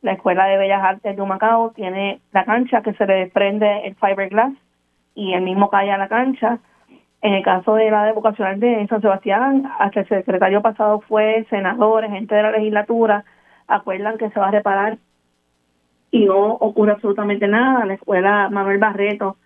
[0.00, 3.96] La Escuela de Bellas Artes de Humacao tiene la cancha que se le desprende el
[3.96, 4.52] fiberglass
[5.16, 6.58] y el mismo cae a la cancha.
[7.20, 12.08] En el caso de la de de San Sebastián, hasta el secretario pasado fue senador,
[12.08, 13.24] gente de la legislatura,
[13.66, 14.98] acuerdan que se va a reparar
[16.10, 17.84] y no ocurre absolutamente nada.
[17.84, 19.36] La escuela Manuel Barreto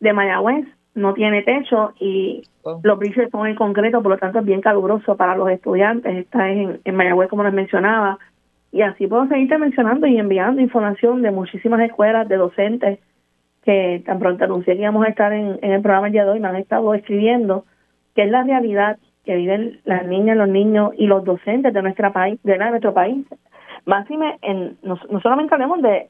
[0.00, 2.80] de Mayagüez no tiene techo y oh.
[2.82, 6.14] los bridges son en concreto, por lo tanto es bien caluroso para los estudiantes.
[6.16, 8.18] Está en, en Mayagüez, como les mencionaba.
[8.70, 12.98] Y así puedo seguirte mencionando y enviando información de muchísimas escuelas, de docentes,
[13.64, 16.30] que tan pronto anuncié que íbamos a estar en, en el programa el día de
[16.30, 17.64] hoy, me han estado escribiendo,
[18.14, 22.12] que es la realidad que viven las niñas, los niños y los docentes de, nuestra
[22.12, 23.24] país, de nuestro país
[23.84, 26.08] Máxime, en, no, solamente hablemos de,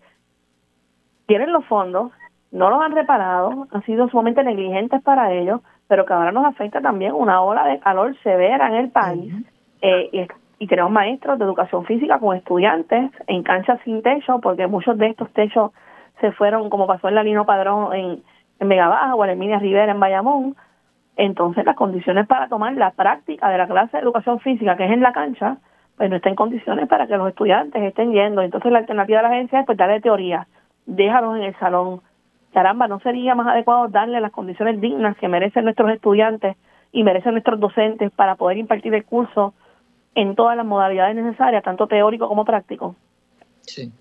[1.27, 2.13] tienen los fondos,
[2.51, 6.81] no los han reparado, han sido sumamente negligentes para ellos, pero que ahora nos afecta
[6.81, 9.35] también una ola de calor severa en el país
[9.81, 14.67] eh, y, y, tenemos maestros de educación física con estudiantes en canchas sin techo, porque
[14.67, 15.73] muchos de estos techos
[16.21, 18.23] se fueron, como pasó en la Lino Padrón en,
[18.61, 20.57] en Vega Baja o en Emilia Rivera en Bayamón.
[21.17, 24.93] Entonces las condiciones para tomar la práctica de la clase de educación física, que es
[24.93, 25.59] en la cancha,
[26.03, 28.43] pues no está en condiciones para que los estudiantes estén yendo.
[28.43, 30.49] Entonces la alternativa de la agencia es pues darle teoría,
[30.85, 32.01] déjalos en el salón.
[32.53, 36.57] Caramba, ¿no sería más adecuado darle las condiciones dignas que merecen nuestros estudiantes
[36.91, 39.55] y merecen nuestros docentes para poder impartir el curso
[40.17, 42.97] en todas las modalidades necesarias, tanto teórico como práctico?
[43.61, 43.93] Sí.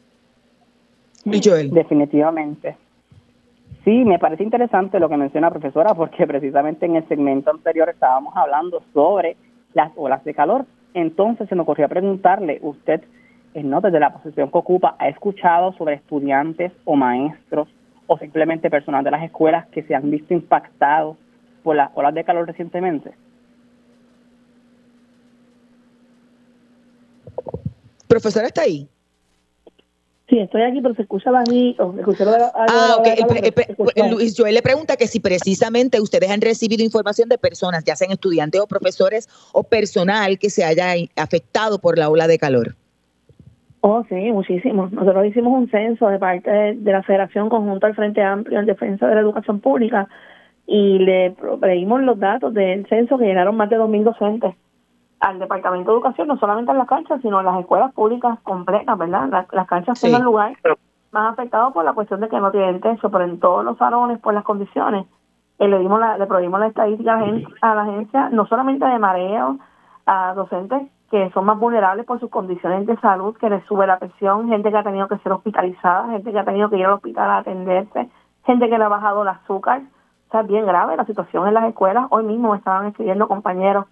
[1.25, 1.69] ¿Y Joel?
[1.69, 2.77] Definitivamente.
[3.83, 7.89] Sí, me parece interesante lo que menciona la profesora porque precisamente en el segmento anterior
[7.89, 9.37] estábamos hablando sobre
[9.75, 13.01] las olas de calor entonces se me ocurrió preguntarle, usted
[13.53, 13.81] eh, ¿no?
[13.81, 17.67] desde la posición que ocupa, ha escuchado sobre estudiantes o maestros
[18.07, 21.17] o simplemente personal de las escuelas que se han visto impactados
[21.63, 23.11] por las olas de calor recientemente?
[28.07, 28.89] Profesora, ¿está ahí?
[30.31, 31.93] Sí, estoy aquí, pero se escucha bajito.
[32.55, 34.09] ah, ok.
[34.09, 38.11] Luis Joel le pregunta que si precisamente ustedes han recibido información de personas, ya sean
[38.11, 42.75] estudiantes o profesores o personal que se haya afectado por la ola de calor.
[43.81, 44.87] Oh, sí, muchísimo.
[44.89, 49.07] Nosotros hicimos un censo de parte de, la Federación Conjunto al Frente Amplio en Defensa
[49.07, 50.07] de la Educación Pública
[50.65, 54.55] y le pedimos los datos del censo que llenaron más de 2.000 docentes
[55.21, 58.97] al Departamento de Educación, no solamente en las canchas, sino en las escuelas públicas completas,
[58.97, 59.47] ¿verdad?
[59.51, 60.57] Las, canchas son el lugar
[61.11, 64.19] más afectado por la cuestión de que no tienen techo, pero en todos los salones,
[64.19, 65.05] por las condiciones,
[65.59, 67.13] eh, le dimos la, le prohibimos la estadística
[67.61, 69.57] a la, agencia, no solamente de mareo,
[70.07, 73.99] a docentes que son más vulnerables por sus condiciones de salud, que les sube la
[73.99, 76.93] presión, gente que ha tenido que ser hospitalizada, gente que ha tenido que ir al
[76.93, 78.09] hospital a atenderse,
[78.45, 79.81] gente que le ha bajado el azúcar.
[79.81, 82.07] O sea, es bien grave la situación en las escuelas.
[82.11, 83.87] Hoy mismo estaban escribiendo compañeros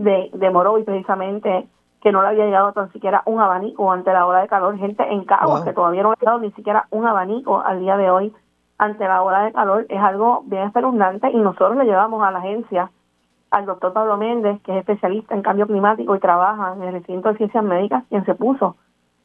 [0.00, 1.68] de, de y precisamente
[2.00, 5.02] que no le había llegado tan siquiera un abanico ante la hora de calor, gente
[5.12, 8.10] en Caguas que todavía no le ha llegado ni siquiera un abanico al día de
[8.10, 8.32] hoy
[8.78, 12.38] ante la hora de calor, es algo bien espeluznante y nosotros le llevamos a la
[12.38, 12.90] agencia
[13.50, 17.28] al doctor Pablo Méndez, que es especialista en cambio climático y trabaja en el recinto
[17.28, 18.76] de ciencias médicas, quien se puso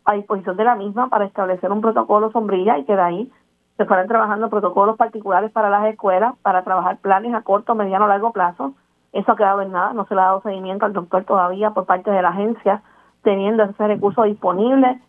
[0.03, 3.31] a disposición de la misma para establecer un protocolo sombrilla y que de ahí
[3.77, 8.33] se fueran trabajando protocolos particulares para las escuelas, para trabajar planes a corto, mediano, largo
[8.33, 8.73] plazo,
[9.15, 11.85] eso ha quedado en nada, no se le ha dado seguimiento al doctor todavía por
[11.85, 12.81] parte de la agencia,
[13.23, 14.99] teniendo ese recurso disponible,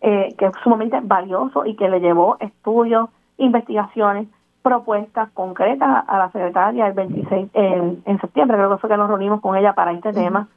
[0.00, 4.28] eh, que es sumamente valioso y que le llevó estudios, investigaciones,
[4.62, 9.08] propuestas concretas a la secretaria el 26 en, en septiembre, creo que fue que nos
[9.08, 10.48] reunimos con ella para este tema.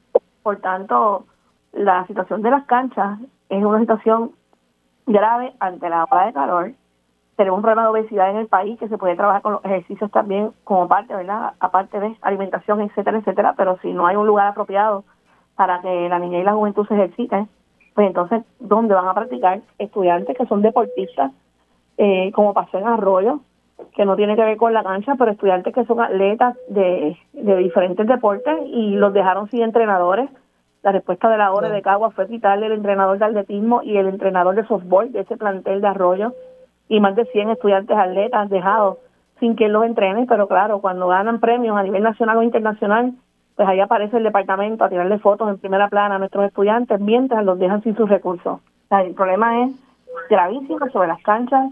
[0.43, 1.25] Por tanto,
[1.71, 3.17] la situación de las canchas
[3.49, 4.31] es una situación
[5.07, 6.71] grave ante la ola de calor
[7.35, 10.11] tenemos un problema de obesidad en el país que se puede trabajar con los ejercicios
[10.11, 11.53] también como parte, ¿verdad?
[11.59, 15.03] Aparte de alimentación, etcétera, etcétera, pero si no hay un lugar apropiado
[15.55, 17.49] para que la niña y la juventud se ejerciten,
[17.95, 19.61] pues entonces, ¿dónde van a practicar?
[19.77, 21.31] Estudiantes que son deportistas,
[21.97, 23.39] eh, como pasó en Arroyo,
[23.95, 27.55] que no tiene que ver con la cancha, pero estudiantes que son atletas de, de
[27.57, 30.29] diferentes deportes y los dejaron sin entrenadores.
[30.83, 34.07] La respuesta de la hora de Cagua fue quitarle el entrenador de atletismo y el
[34.07, 36.33] entrenador de softball de ese plantel de Arroyo
[36.87, 38.97] y más de 100 estudiantes atletas dejados
[39.39, 43.13] sin que los entrene, pero claro, cuando ganan premios a nivel nacional o internacional,
[43.55, 47.43] pues ahí aparece el departamento a tirarle fotos en primera plana a nuestros estudiantes mientras
[47.43, 48.61] los dejan sin sus recursos.
[48.89, 49.71] el problema es
[50.29, 51.71] gravísimo sobre las canchas,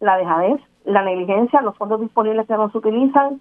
[0.00, 3.40] la dejadez, la negligencia, los fondos disponibles que no se utilizan.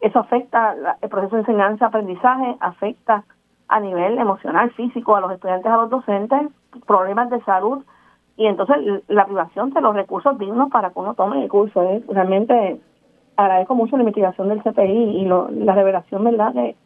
[0.00, 3.24] Eso afecta el proceso de enseñanza-aprendizaje, afecta
[3.68, 6.48] a nivel emocional, físico a los estudiantes, a los docentes,
[6.86, 7.84] problemas de salud,
[8.36, 8.76] y entonces
[9.08, 11.82] la privación de los recursos dignos para que uno tome el curso.
[11.82, 12.02] ¿eh?
[12.08, 12.80] Realmente
[13.36, 16.76] agradezco mucho la investigación del CPI y la revelación verdad que,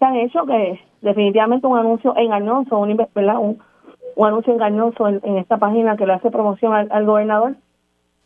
[0.00, 3.38] han hecho que definitivamente un anuncio engañoso, un, ¿verdad?
[3.38, 3.58] un,
[4.22, 7.56] anuncio engañoso en, esta página que le hace promoción al, gobernador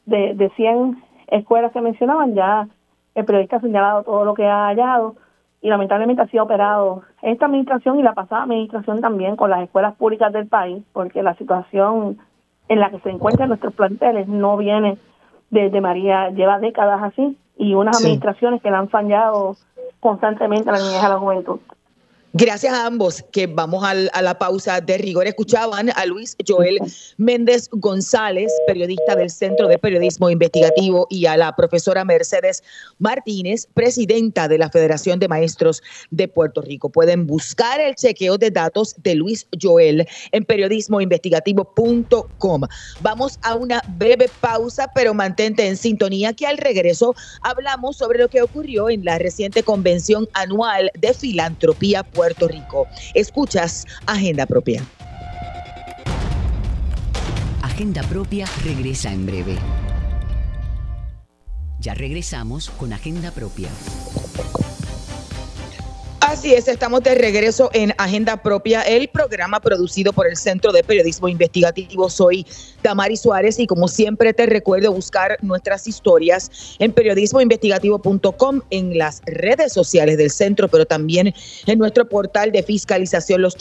[0.07, 2.67] de, de 100 escuelas que mencionaban, ya
[3.15, 5.15] el periodista ha señalado todo lo que ha hallado
[5.63, 9.95] y lamentablemente ha sido operado esta administración y la pasada administración también con las escuelas
[9.97, 12.19] públicas del país, porque la situación
[12.71, 14.97] en la que se encuentran nuestros planteles no viene
[15.51, 19.57] desde María, lleva décadas así, y unas administraciones que la han fallado
[19.99, 21.59] constantemente a la niñez y a la juventud.
[22.33, 25.27] Gracias a ambos, que vamos a la pausa de rigor.
[25.27, 26.79] Escuchaban a Luis Joel
[27.17, 32.63] Méndez González, periodista del Centro de Periodismo Investigativo, y a la profesora Mercedes
[33.01, 36.89] Martínez, presidenta de la Federación de Maestros de Puerto Rico.
[36.89, 42.63] Pueden buscar el chequeo de datos de Luis Joel en periodismoinvestigativo.com.
[43.01, 47.13] Vamos a una breve pausa, pero mantente en sintonía que al regreso
[47.43, 52.87] hablamos sobre lo que ocurrió en la reciente convención anual de filantropía Puerto Rico.
[53.15, 54.83] Escuchas Agenda Propia.
[57.63, 59.57] Agenda Propia regresa en breve.
[61.81, 63.71] Ya regresamos con Agenda Propia.
[66.31, 70.85] Así es, estamos de regreso en Agenda Propia, el programa producido por el Centro de
[70.85, 72.09] Periodismo Investigativo.
[72.09, 72.47] Soy
[72.83, 79.73] Tamari Suárez y como siempre te recuerdo buscar nuestras historias en periodismoinvestigativo.com, en las redes
[79.73, 81.35] sociales del centro, pero también
[81.67, 83.57] en nuestro portal de fiscalización Los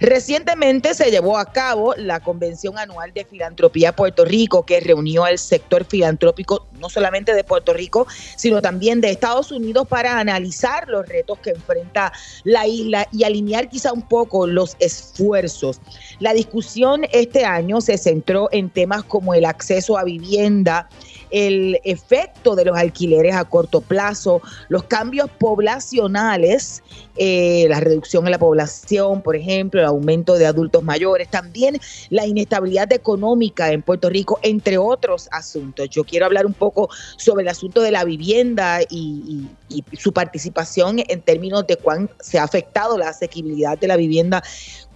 [0.00, 5.38] Recientemente se llevó a cabo la Convención Anual de Filantropía Puerto Rico, que reunió al
[5.38, 11.06] sector filantrópico no solamente de Puerto Rico, sino también de Estados Unidos para analizar los
[11.08, 12.12] retos que enfrenta
[12.44, 15.80] la isla y alinear quizá un poco los esfuerzos.
[16.18, 20.88] La discusión este año se centró en temas como el acceso a vivienda,
[21.30, 26.82] el efecto de los alquileres a corto plazo, los cambios poblacionales,
[27.16, 31.78] eh, la reducción en la población, por ejemplo, el aumento de adultos mayores, también
[32.08, 35.88] la inestabilidad económica en Puerto Rico, entre otros asuntos.
[35.90, 41.02] Yo quiero hablar un poco sobre el asunto de la vivienda y, y su participación
[41.06, 44.42] en términos de cuán se ha afectado la asequibilidad de la vivienda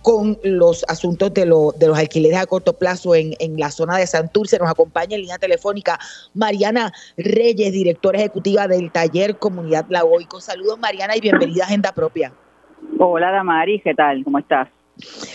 [0.05, 4.07] con los asuntos de, de los alquileres a corto plazo en, en la zona de
[4.07, 4.59] Santurce.
[4.59, 5.99] Nos acompaña en línea telefónica
[6.35, 10.43] Mariana Reyes, directora ejecutiva del taller Comunidad Lagoico.
[10.43, 12.35] Saludos Mariana y bienvenida a Agenda Propia.
[12.99, 14.23] Hola Damari, ¿qué tal?
[14.25, 14.69] ¿Cómo estás?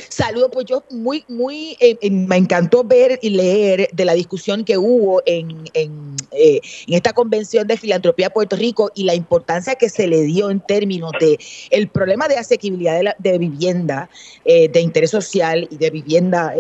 [0.07, 4.64] Saludos, pues yo muy, muy, eh, eh, me encantó ver y leer de la discusión
[4.64, 9.76] que hubo en, en, eh, en, esta convención de filantropía Puerto Rico y la importancia
[9.76, 11.38] que se le dio en términos de
[11.72, 14.10] el problema de asequibilidad de, de vivienda,
[14.45, 16.53] de interés social y de vivienda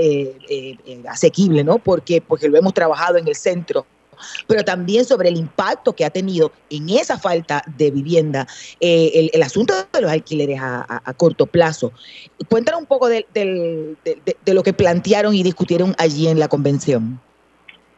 [1.07, 1.79] asequible, ¿no?
[1.79, 3.85] Porque, porque lo hemos trabajado en el centro
[4.47, 8.47] pero también sobre el impacto que ha tenido en esa falta de vivienda
[8.79, 11.91] eh, el, asunto de los alquileres a, corto plazo.
[12.49, 13.25] Cuéntanos un poco de,
[14.45, 17.19] lo que plantearon y discutieron allí en la convención.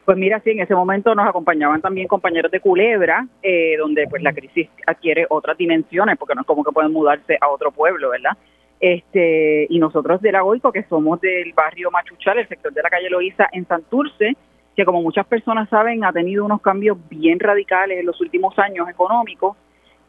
[0.06, 4.24] Pues mira, sí, en ese momento nos acompañaban también compañeros de Culebra, eh, donde pues
[4.24, 8.10] la crisis adquiere otras dimensiones, porque no es como que pueden mudarse a otro pueblo,
[8.10, 8.36] ¿verdad?
[8.80, 12.90] Este, y nosotros de la Goico, que somos del barrio Machuchal, el sector de la
[12.90, 14.36] calle Loíza, en Santurce,
[14.76, 18.88] que como muchas personas saben ha tenido unos cambios bien radicales en los últimos años
[18.90, 19.58] económicos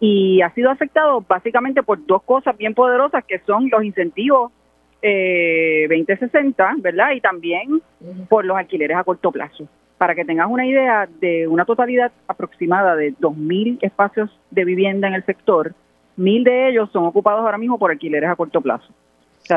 [0.01, 4.53] y ha sido afectado básicamente por dos cosas bien poderosas que son los incentivos
[5.01, 7.11] eh, 2060, ¿verdad?
[7.13, 7.83] Y también
[8.29, 9.67] por los alquileres a corto plazo.
[9.99, 15.15] Para que tengas una idea de una totalidad aproximada de 2.000 espacios de vivienda en
[15.15, 15.75] el sector,
[16.17, 18.89] mil de ellos son ocupados ahora mismo por alquileres a corto plazo.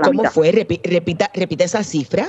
[0.04, 0.52] ¿Cómo fue?
[0.52, 2.26] repita, repita esa cifra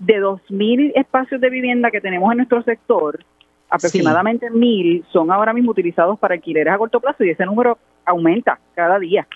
[0.00, 3.20] de 2.000 espacios de vivienda que tenemos en nuestro sector,
[3.68, 8.58] aproximadamente 1.000 son ahora mismo utilizados para alquileres a corto plazo y ese número aumenta
[8.74, 9.26] cada día.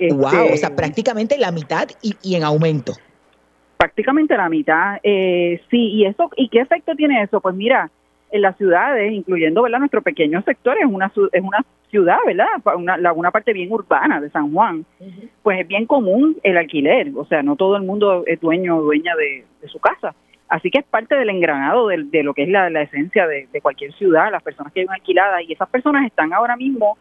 [0.00, 2.94] wow, o sea, este, prácticamente la mitad y, en aumento.
[3.76, 7.40] Prácticamente la mitad, eh, sí, y eso, ¿y qué efecto tiene eso?
[7.40, 7.90] Pues mira,
[8.30, 9.80] en las ciudades, incluyendo ¿verdad?
[9.80, 12.46] nuestro pequeño sector, es una, es una ciudad, ¿verdad?
[12.76, 14.84] Una, una parte bien urbana de San Juan,
[15.42, 18.82] pues es bien común el alquiler, o sea, no todo el mundo es dueño o
[18.82, 20.14] dueña de, su casa.
[20.48, 23.92] Así que es parte del engranado de, de lo que es la, esencia de, cualquier
[23.92, 26.98] ciudad, las personas que viven alquiladas, y esas personas están ahora mismo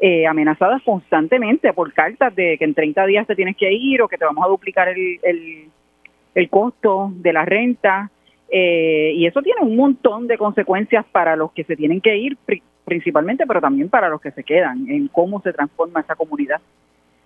[0.00, 4.08] eh, amenazadas constantemente por cartas de que en 30 días te tienes que ir o
[4.08, 5.68] que te vamos a duplicar el, el,
[6.34, 8.10] el costo de la renta.
[8.48, 12.36] Eh, y eso tiene un montón de consecuencias para los que se tienen que ir
[12.84, 16.60] principalmente, pero también para los que se quedan, en cómo se transforma esa comunidad.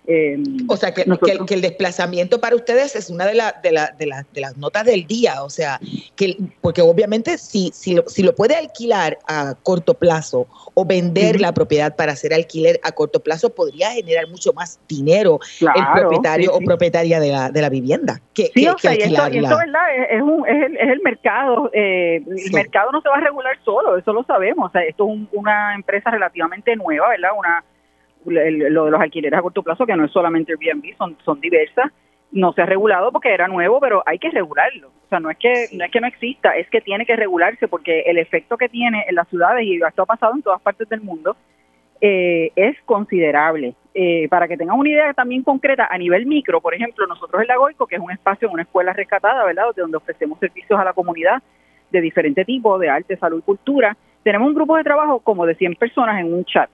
[0.09, 4.41] Eh, o sea, que, que, el, desplazamiento para ustedes es una de, de, de, de,
[4.41, 5.81] las notas del día, o sea,
[6.15, 11.41] que porque obviamente si, si, lo, si lo puede alquilar a corto plazo o vender
[11.41, 16.53] la propiedad para hacer alquiler a corto plazo, podría generar mucho más dinero el propietario
[16.53, 18.21] o propietaria de la, de la vivienda.
[18.33, 19.81] Que, sí, o sea, y esto, ¿verdad?
[20.09, 21.69] Es, un, es, el, es el mercado.
[21.73, 24.69] Eh, el mercado no se va a regular solo, eso lo sabemos.
[24.69, 27.31] O sea, esto es una empresa relativamente nueva, ¿verdad?
[27.37, 27.63] Una
[28.31, 31.91] lo de los alquileres a corto plazo, que no es solamente Airbnb, son, son diversas,
[32.31, 34.89] no se ha regulado porque era nuevo, pero hay que regularlo.
[34.89, 37.67] O sea, no es que no es que no exista, es que tiene que regularse
[37.67, 40.89] porque el efecto que tiene en las ciudades, y esto ha pasado en todas partes
[40.89, 41.35] del mundo,
[42.01, 43.73] eh, es considerable.
[43.93, 47.47] Eh, para que tengan una idea también concreta, a nivel micro, por ejemplo, nosotros en
[47.47, 50.93] La Goico, que es un espacio una escuela rescatada, ¿verdad?, donde ofrecemos servicios a la
[50.93, 51.41] comunidad
[51.89, 55.55] de diferente tipo, de arte, salud y cultura, tenemos un grupo de trabajo como de
[55.55, 56.69] 100 personas en un chat.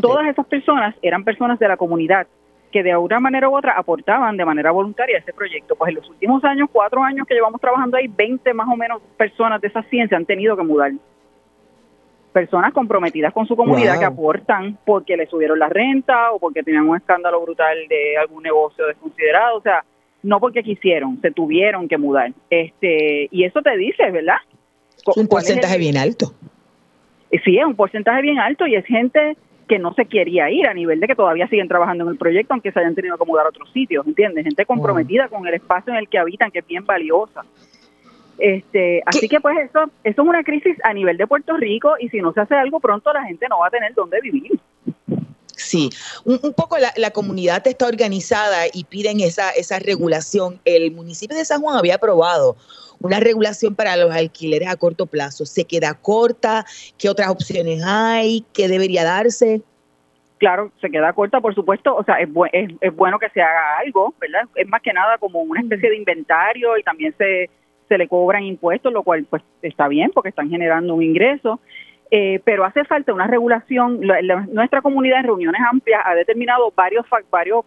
[0.00, 2.26] Todas esas personas eran personas de la comunidad
[2.74, 5.76] que de una manera u otra aportaban de manera voluntaria a ese proyecto.
[5.76, 9.00] Pues en los últimos años, cuatro años que llevamos trabajando ahí, 20 más o menos
[9.16, 10.90] personas de esa ciencia han tenido que mudar.
[12.32, 16.88] Personas comprometidas con su comunidad que aportan porque le subieron la renta o porque tenían
[16.88, 19.84] un escándalo brutal de algún negocio desconsiderado, o sea,
[20.24, 22.32] no porque quisieron, se tuvieron que mudar.
[22.50, 24.38] Este, y eso te dice, ¿verdad?
[25.14, 26.34] un porcentaje bien alto.
[27.44, 29.36] Sí, es un porcentaje bien alto y es gente
[29.66, 32.54] que no se quería ir a nivel de que todavía siguen trabajando en el proyecto
[32.54, 34.44] aunque se hayan tenido que mudar a otros sitios, ¿entiendes?
[34.44, 37.44] Gente comprometida con el espacio en el que habitan que es bien valiosa.
[38.38, 42.08] Este, así que pues eso, eso es una crisis a nivel de Puerto Rico y
[42.08, 44.58] si no se hace algo pronto la gente no va a tener dónde vivir.
[45.56, 45.88] Sí,
[46.24, 50.60] un, poco la, comunidad está organizada y piden esa, esa regulación.
[50.64, 52.56] El municipio de San Juan había aprobado
[53.04, 55.44] una regulación para los alquileres a corto plazo.
[55.44, 56.64] ¿Se queda corta?
[56.98, 58.46] ¿Qué otras opciones hay?
[58.54, 59.60] ¿Qué debería darse?
[60.38, 61.94] Claro, se queda corta, por supuesto.
[61.94, 62.28] O sea, es,
[62.80, 64.48] es, bueno que se haga algo, ¿verdad?
[64.54, 67.50] Es más que nada como una especie de inventario y también se,
[67.88, 71.60] se le cobran impuestos, lo cual pues está bien porque están generando un ingreso.
[72.10, 74.00] Eh, pero hace falta una regulación.
[74.48, 77.66] nuestra comunidad en reuniones amplias ha determinado varios, varios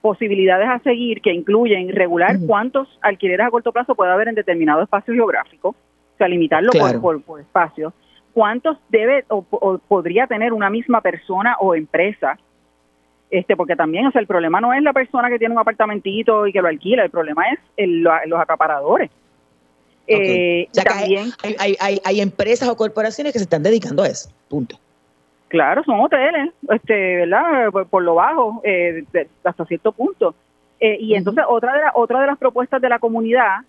[0.00, 4.82] posibilidades a seguir que incluyen regular cuántos alquileres a corto plazo puede haber en determinado
[4.82, 6.70] espacio geográfico, o sea, limitarlo
[7.00, 7.92] por, por, espacio,
[8.32, 9.42] cuántos debe o,
[9.88, 12.38] podría tener una misma persona o empresa,
[13.30, 16.46] este, porque también, o sea, el problema no es la persona que tiene un apartamentito
[16.46, 19.10] y que lo alquila, el problema es los acaparadores.
[20.06, 24.78] Eh, también hay, hay, hay, empresas o corporaciones que se están dedicando a eso, punto.
[25.48, 27.70] Claro, son hoteles, este, ¿verdad?
[27.90, 29.04] Por, lo bajo, eh,
[29.44, 30.34] hasta cierto punto.
[30.78, 33.62] Eh, y entonces otra de, la, otra de las propuestas de la comunidad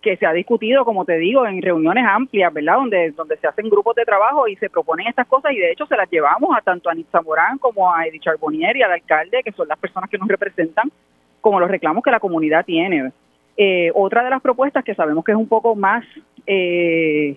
[0.00, 2.76] que se ha discutido, como te digo, en reuniones amplias, ¿verdad?
[2.76, 5.86] Donde, donde se hacen grupos de trabajo y se proponen estas cosas y de hecho
[5.86, 9.42] se las llevamos a tanto a Nitza Morán como a Edith Charbonnier y al alcalde,
[9.42, 10.92] que son las personas que nos representan,
[11.40, 13.12] como los reclamos que la comunidad tiene.
[13.56, 16.04] Eh, otra de las propuestas que sabemos que es un poco más,
[16.46, 17.36] eh,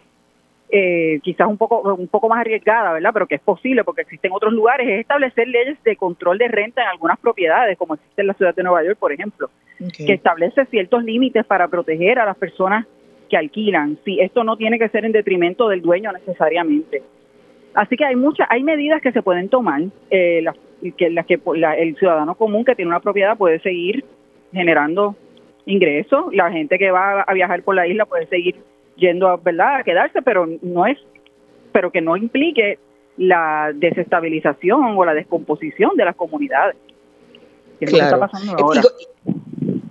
[0.69, 3.11] eh, quizás un poco, un poco más arriesgada, ¿verdad?
[3.13, 6.81] Pero que es posible porque existen otros lugares, es establecer leyes de control de renta
[6.81, 9.49] en algunas propiedades, como existe en la ciudad de Nueva York, por ejemplo,
[9.95, 12.85] que establece ciertos límites para proteger a las personas
[13.29, 13.97] que alquilan.
[14.03, 17.01] Sí, esto no tiene que ser en detrimento del dueño necesariamente.
[17.73, 20.55] Así que hay muchas, hay medidas que se pueden tomar, las,
[20.97, 21.39] que, las que
[21.77, 24.03] el ciudadano común que tiene una propiedad puede seguir
[24.51, 25.15] generando
[25.65, 26.33] ingresos.
[26.33, 28.55] La gente que va a viajar por la isla puede seguir
[28.97, 29.77] yendo a, ¿verdad?
[29.77, 30.97] a quedarse, pero no es,
[31.71, 32.79] pero que no implique
[33.17, 36.75] la desestabilización o la descomposición de las comunidades.
[37.79, 38.81] está pasando ahora.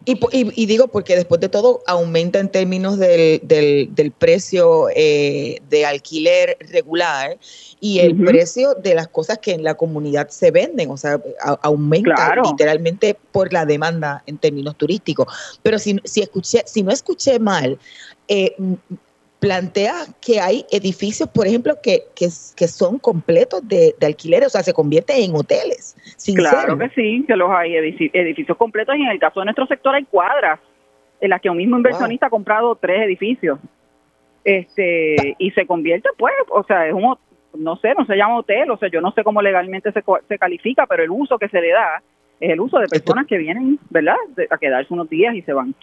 [0.08, 6.56] Y, digo porque después de todo aumenta en términos del, del, precio eh, de alquiler
[6.70, 7.36] regular
[7.80, 11.20] y el precio de las cosas que en la comunidad se venden, o sea,
[11.60, 15.26] aumenta literalmente por la demanda en términos turísticos.
[15.64, 17.76] Pero si, si, escuché, si no escuché mal,
[18.28, 18.54] eh,
[19.38, 22.28] plantea que hay edificios, por ejemplo, que, que,
[22.68, 25.96] son completos de, de, alquileres, o sea, se convierten en hoteles.
[26.34, 29.94] Claro que sí, que los hay edificios completos y en el caso de nuestro sector
[29.94, 30.58] hay cuadras
[31.20, 33.58] en las que un mismo inversionista ha comprado tres edificios.
[34.44, 37.16] Este, y se convierte, pues, o sea, es un,
[37.54, 40.38] no sé, no se llama hotel, o sea, yo no sé cómo legalmente se, se
[40.38, 42.02] califica, pero el uso que se le da
[42.38, 44.16] es el uso de personas que vienen, ¿verdad?,
[44.50, 45.74] a quedarse unos días y se van.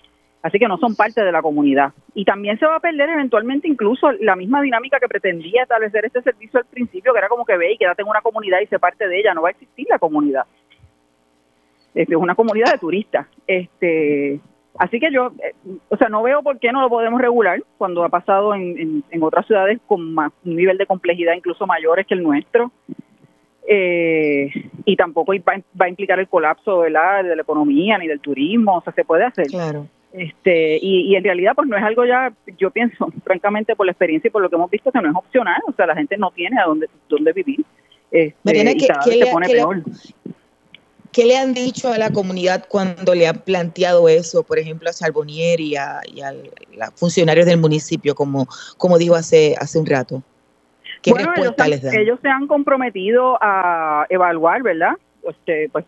[0.43, 1.93] Así que no son parte de la comunidad.
[2.13, 6.21] Y también se va a perder eventualmente incluso la misma dinámica que pretendía establecer este
[6.21, 8.77] servicio al principio, que era como que ve y quédate en una comunidad y se
[8.77, 9.33] parte de ella.
[9.33, 10.45] No va a existir la comunidad.
[11.95, 13.25] Este, es una comunidad de turistas.
[13.47, 14.41] Este,
[14.77, 15.55] así que yo, eh,
[15.87, 19.47] o sea, no veo por qué no lo podemos regular cuando ha pasado en, otras
[19.47, 22.69] ciudades con un nivel de complejidad incluso mayores que el nuestro.
[23.65, 24.49] Eh,
[24.83, 28.91] y tampoco va, a implicar el colapso de la economía ni del turismo, o sea,
[28.91, 29.47] se puede hacer.
[29.47, 29.87] Claro.
[30.13, 34.27] Este, y, en realidad pues no es algo ya, yo pienso, francamente por la experiencia
[34.27, 36.29] y por lo que hemos visto, que no es opcional, o sea, la gente no
[36.31, 37.65] tiene a dónde, dónde vivir.
[38.11, 39.83] Este, y cada vez se pone peor.
[41.11, 44.93] ¿Qué le han dicho a la comunidad cuando le han planteado eso, por ejemplo, a
[44.93, 46.01] Charbonnier y a,
[46.75, 48.47] los funcionarios del municipio, como,
[48.77, 50.23] como dijo hace, hace un rato?
[51.01, 51.95] ¿Qué respuesta les dan?
[51.95, 54.93] Ellos se han comprometido a evaluar, ¿verdad?
[55.27, 55.85] Este, pues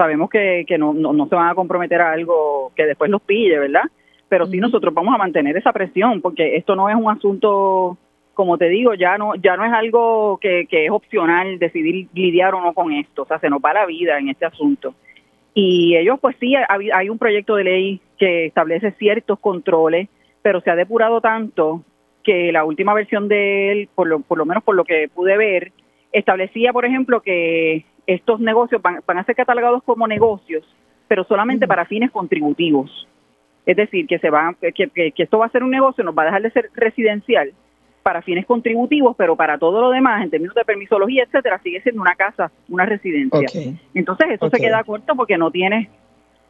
[0.00, 3.58] sabemos que, que no, no, se van a comprometer a algo que después los pille,
[3.58, 3.82] ¿verdad?
[4.30, 7.98] Pero sí nosotros vamos a mantener esa presión, porque esto no es un asunto,
[8.32, 12.54] como te digo, ya no ya no es algo que, que es opcional decidir lidiar
[12.54, 14.94] o no con esto, o sea, se nos va la vida en este asunto.
[15.52, 20.08] Y ellos, pues sí, hay, un proyecto de ley que establece ciertos controles,
[20.40, 21.84] pero se ha depurado tanto
[22.22, 25.36] que la última versión de él, por lo, por lo menos por lo que pude
[25.36, 25.72] ver,
[26.12, 30.64] establecía, por ejemplo, que estos negocios van, a ser catalogados como negocios,
[31.08, 33.06] pero solamente para fines contributivos.
[33.66, 36.22] Es decir, que, se va, que, que, esto va a ser un negocio, nos va
[36.22, 37.52] a dejar de ser residencial
[38.02, 42.00] para fines contributivos, pero para todo lo demás, en términos de permisología, etcétera, sigue siendo
[42.00, 43.46] una casa, una residencia.
[43.94, 45.88] Entonces, eso se queda corto porque no tienes,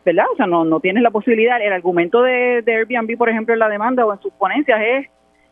[0.04, 0.26] ¿verdad?
[0.32, 1.61] O sea, no, no tienes la posibilidad.
[1.61, 5.08] El argumento de, de Airbnb, por ejemplo, en la demanda o en sus ponencias es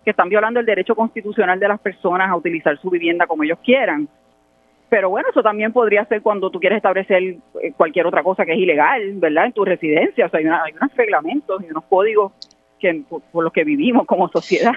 [0.09, 3.59] que están violando el derecho constitucional de las personas a utilizar su vivienda como ellos
[3.63, 4.09] quieran.
[4.89, 8.55] Pero bueno, eso también podría ser cuando tú quieres establecer eh, cualquier otra cosa que
[8.55, 9.45] es ilegal, ¿verdad?
[9.45, 10.25] En tu residencia.
[10.25, 12.33] O sea, hay, hay unos reglamentos y unos códigos
[12.81, 14.73] que por, los que vivimos como sociedad.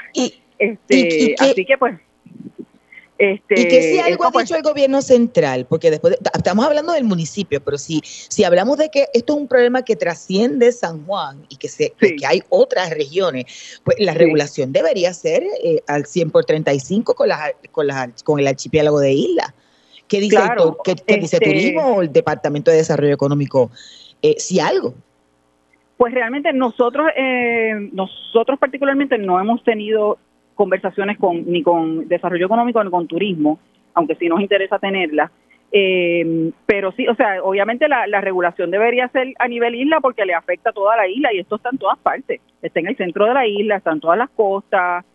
[0.59, 1.97] este, así que pues
[3.21, 7.03] Este, y que si algo ha dicho el gobierno central, porque después estamos hablando del
[7.03, 11.45] municipio, pero si, si hablamos de que esto es un problema que trasciende San Juan
[11.47, 16.31] y que, se, que hay otras regiones, pues la regulación debería ser eh, al 100
[16.31, 19.53] por 35 con, las, con, las, con el archipiélago de isla.
[20.07, 20.39] ¿Qué dice,
[20.83, 23.69] ¿qué, dice este Turismo o el Departamento de Desarrollo Económico?
[24.23, 24.95] Eh, si algo.
[25.95, 30.17] Pues realmente nosotros, eh, nosotros particularmente no hemos tenido
[30.55, 33.59] conversaciones con ni con desarrollo económico ni con turismo,
[33.93, 35.31] aunque sí nos interesa tenerla.
[35.73, 40.33] Eh, pero sí, o sea, obviamente la, regulación debería ser a nivel isla porque le
[40.33, 42.41] afecta a toda la isla y esto está en todas partes.
[42.61, 45.05] Está en el centro de la isla, está en todas las costas,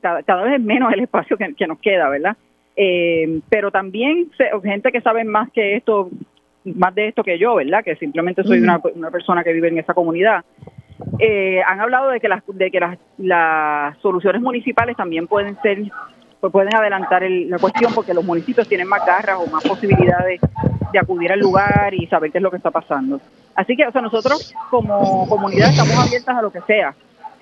[0.00, 2.36] cada, vez es menos el espacio que, nos queda, ¿verdad?
[2.76, 4.30] Eh, pero también
[4.62, 6.10] gente que sabe más que esto,
[6.64, 7.84] más de esto que yo, ¿verdad?
[7.84, 10.44] Que simplemente soy una, una persona que vive en esa comunidad.
[11.18, 15.78] Eh, han hablado de que las de que las, las soluciones municipales también pueden ser
[16.40, 20.40] pues pueden adelantar la cuestión porque los municipios tienen más garras o más posibilidades
[20.92, 23.20] de acudir al lugar y saber qué es lo que está pasando.
[23.54, 26.96] Así que, o sea, nosotros como comunidad estamos abiertas a lo que sea,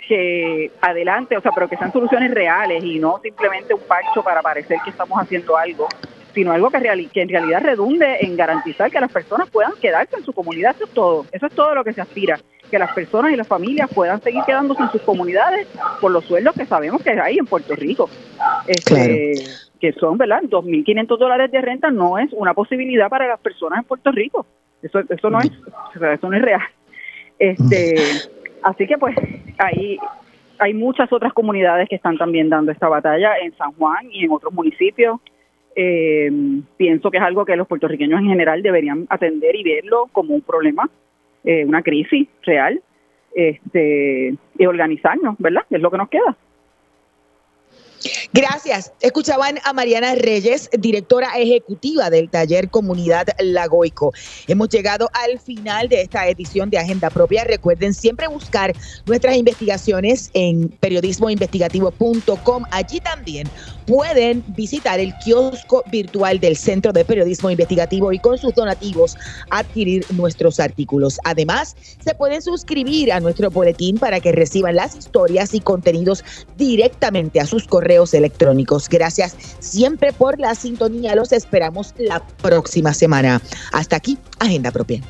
[0.07, 4.43] que adelante, o sea, pero que sean soluciones reales y no simplemente un parcho para
[4.43, 5.89] parecer que estamos haciendo algo
[6.35, 10.33] sino algo que en realidad redunde en garantizar que las personas puedan quedarse en su
[10.33, 10.75] comunidad.
[10.77, 12.39] Eso es todo, eso es todo lo que se aspira,
[12.71, 15.67] que las personas y las familias puedan seguir quedándose en sus comunidades
[16.01, 18.09] por los sueldos que sabemos que hay en Puerto Rico.
[18.67, 19.35] Este,
[19.81, 20.43] que son, ¿verdad?
[20.43, 24.47] 2.500 dólares de renta no es una posibilidad para las personas en Puerto Rico.
[24.83, 25.51] Eso, eso no es,
[25.95, 26.63] eso no es real.
[27.39, 27.95] Este,
[28.63, 29.17] así que pues
[29.59, 29.99] ahí
[30.59, 34.31] hay muchas otras comunidades que están también dando esta batalla en San Juan y en
[34.31, 35.19] otros municipios.
[35.75, 36.31] Eh,
[36.77, 40.43] pienso que es algo que los puertorriqueños en general deberían atender y verlo como un
[40.43, 40.91] problema,
[41.45, 42.83] eh, una crisis real,
[43.35, 45.63] este, y organizarnos, ¿verdad?
[45.71, 46.37] Es lo que nos queda.
[48.33, 48.93] Gracias.
[49.01, 54.13] Escuchaban a Mariana Reyes, directora ejecutiva del taller Comunidad Lagoico.
[54.47, 57.45] Hemos llegado al final de esta edición de Agenda Propia.
[57.45, 58.73] Recuerden siempre buscar
[59.07, 62.65] nuestras investigaciones en periodismoinvestigativo.com.
[62.71, 63.49] Allí también
[63.87, 69.17] pueden visitar el kiosco virtual del Centro de Periodismo Investigativo y con sus donativos
[69.51, 71.19] adquirir nuestros artículos.
[71.25, 76.25] Además, se pueden suscribir a nuestro boletín para que reciban las historias y contenidos
[76.57, 78.89] directamente a sus correos electrónicos.
[78.89, 81.15] Gracias siempre por la sintonía.
[81.15, 83.41] Los esperamos la próxima semana.
[83.73, 85.03] Hasta aquí, Agenda Propia.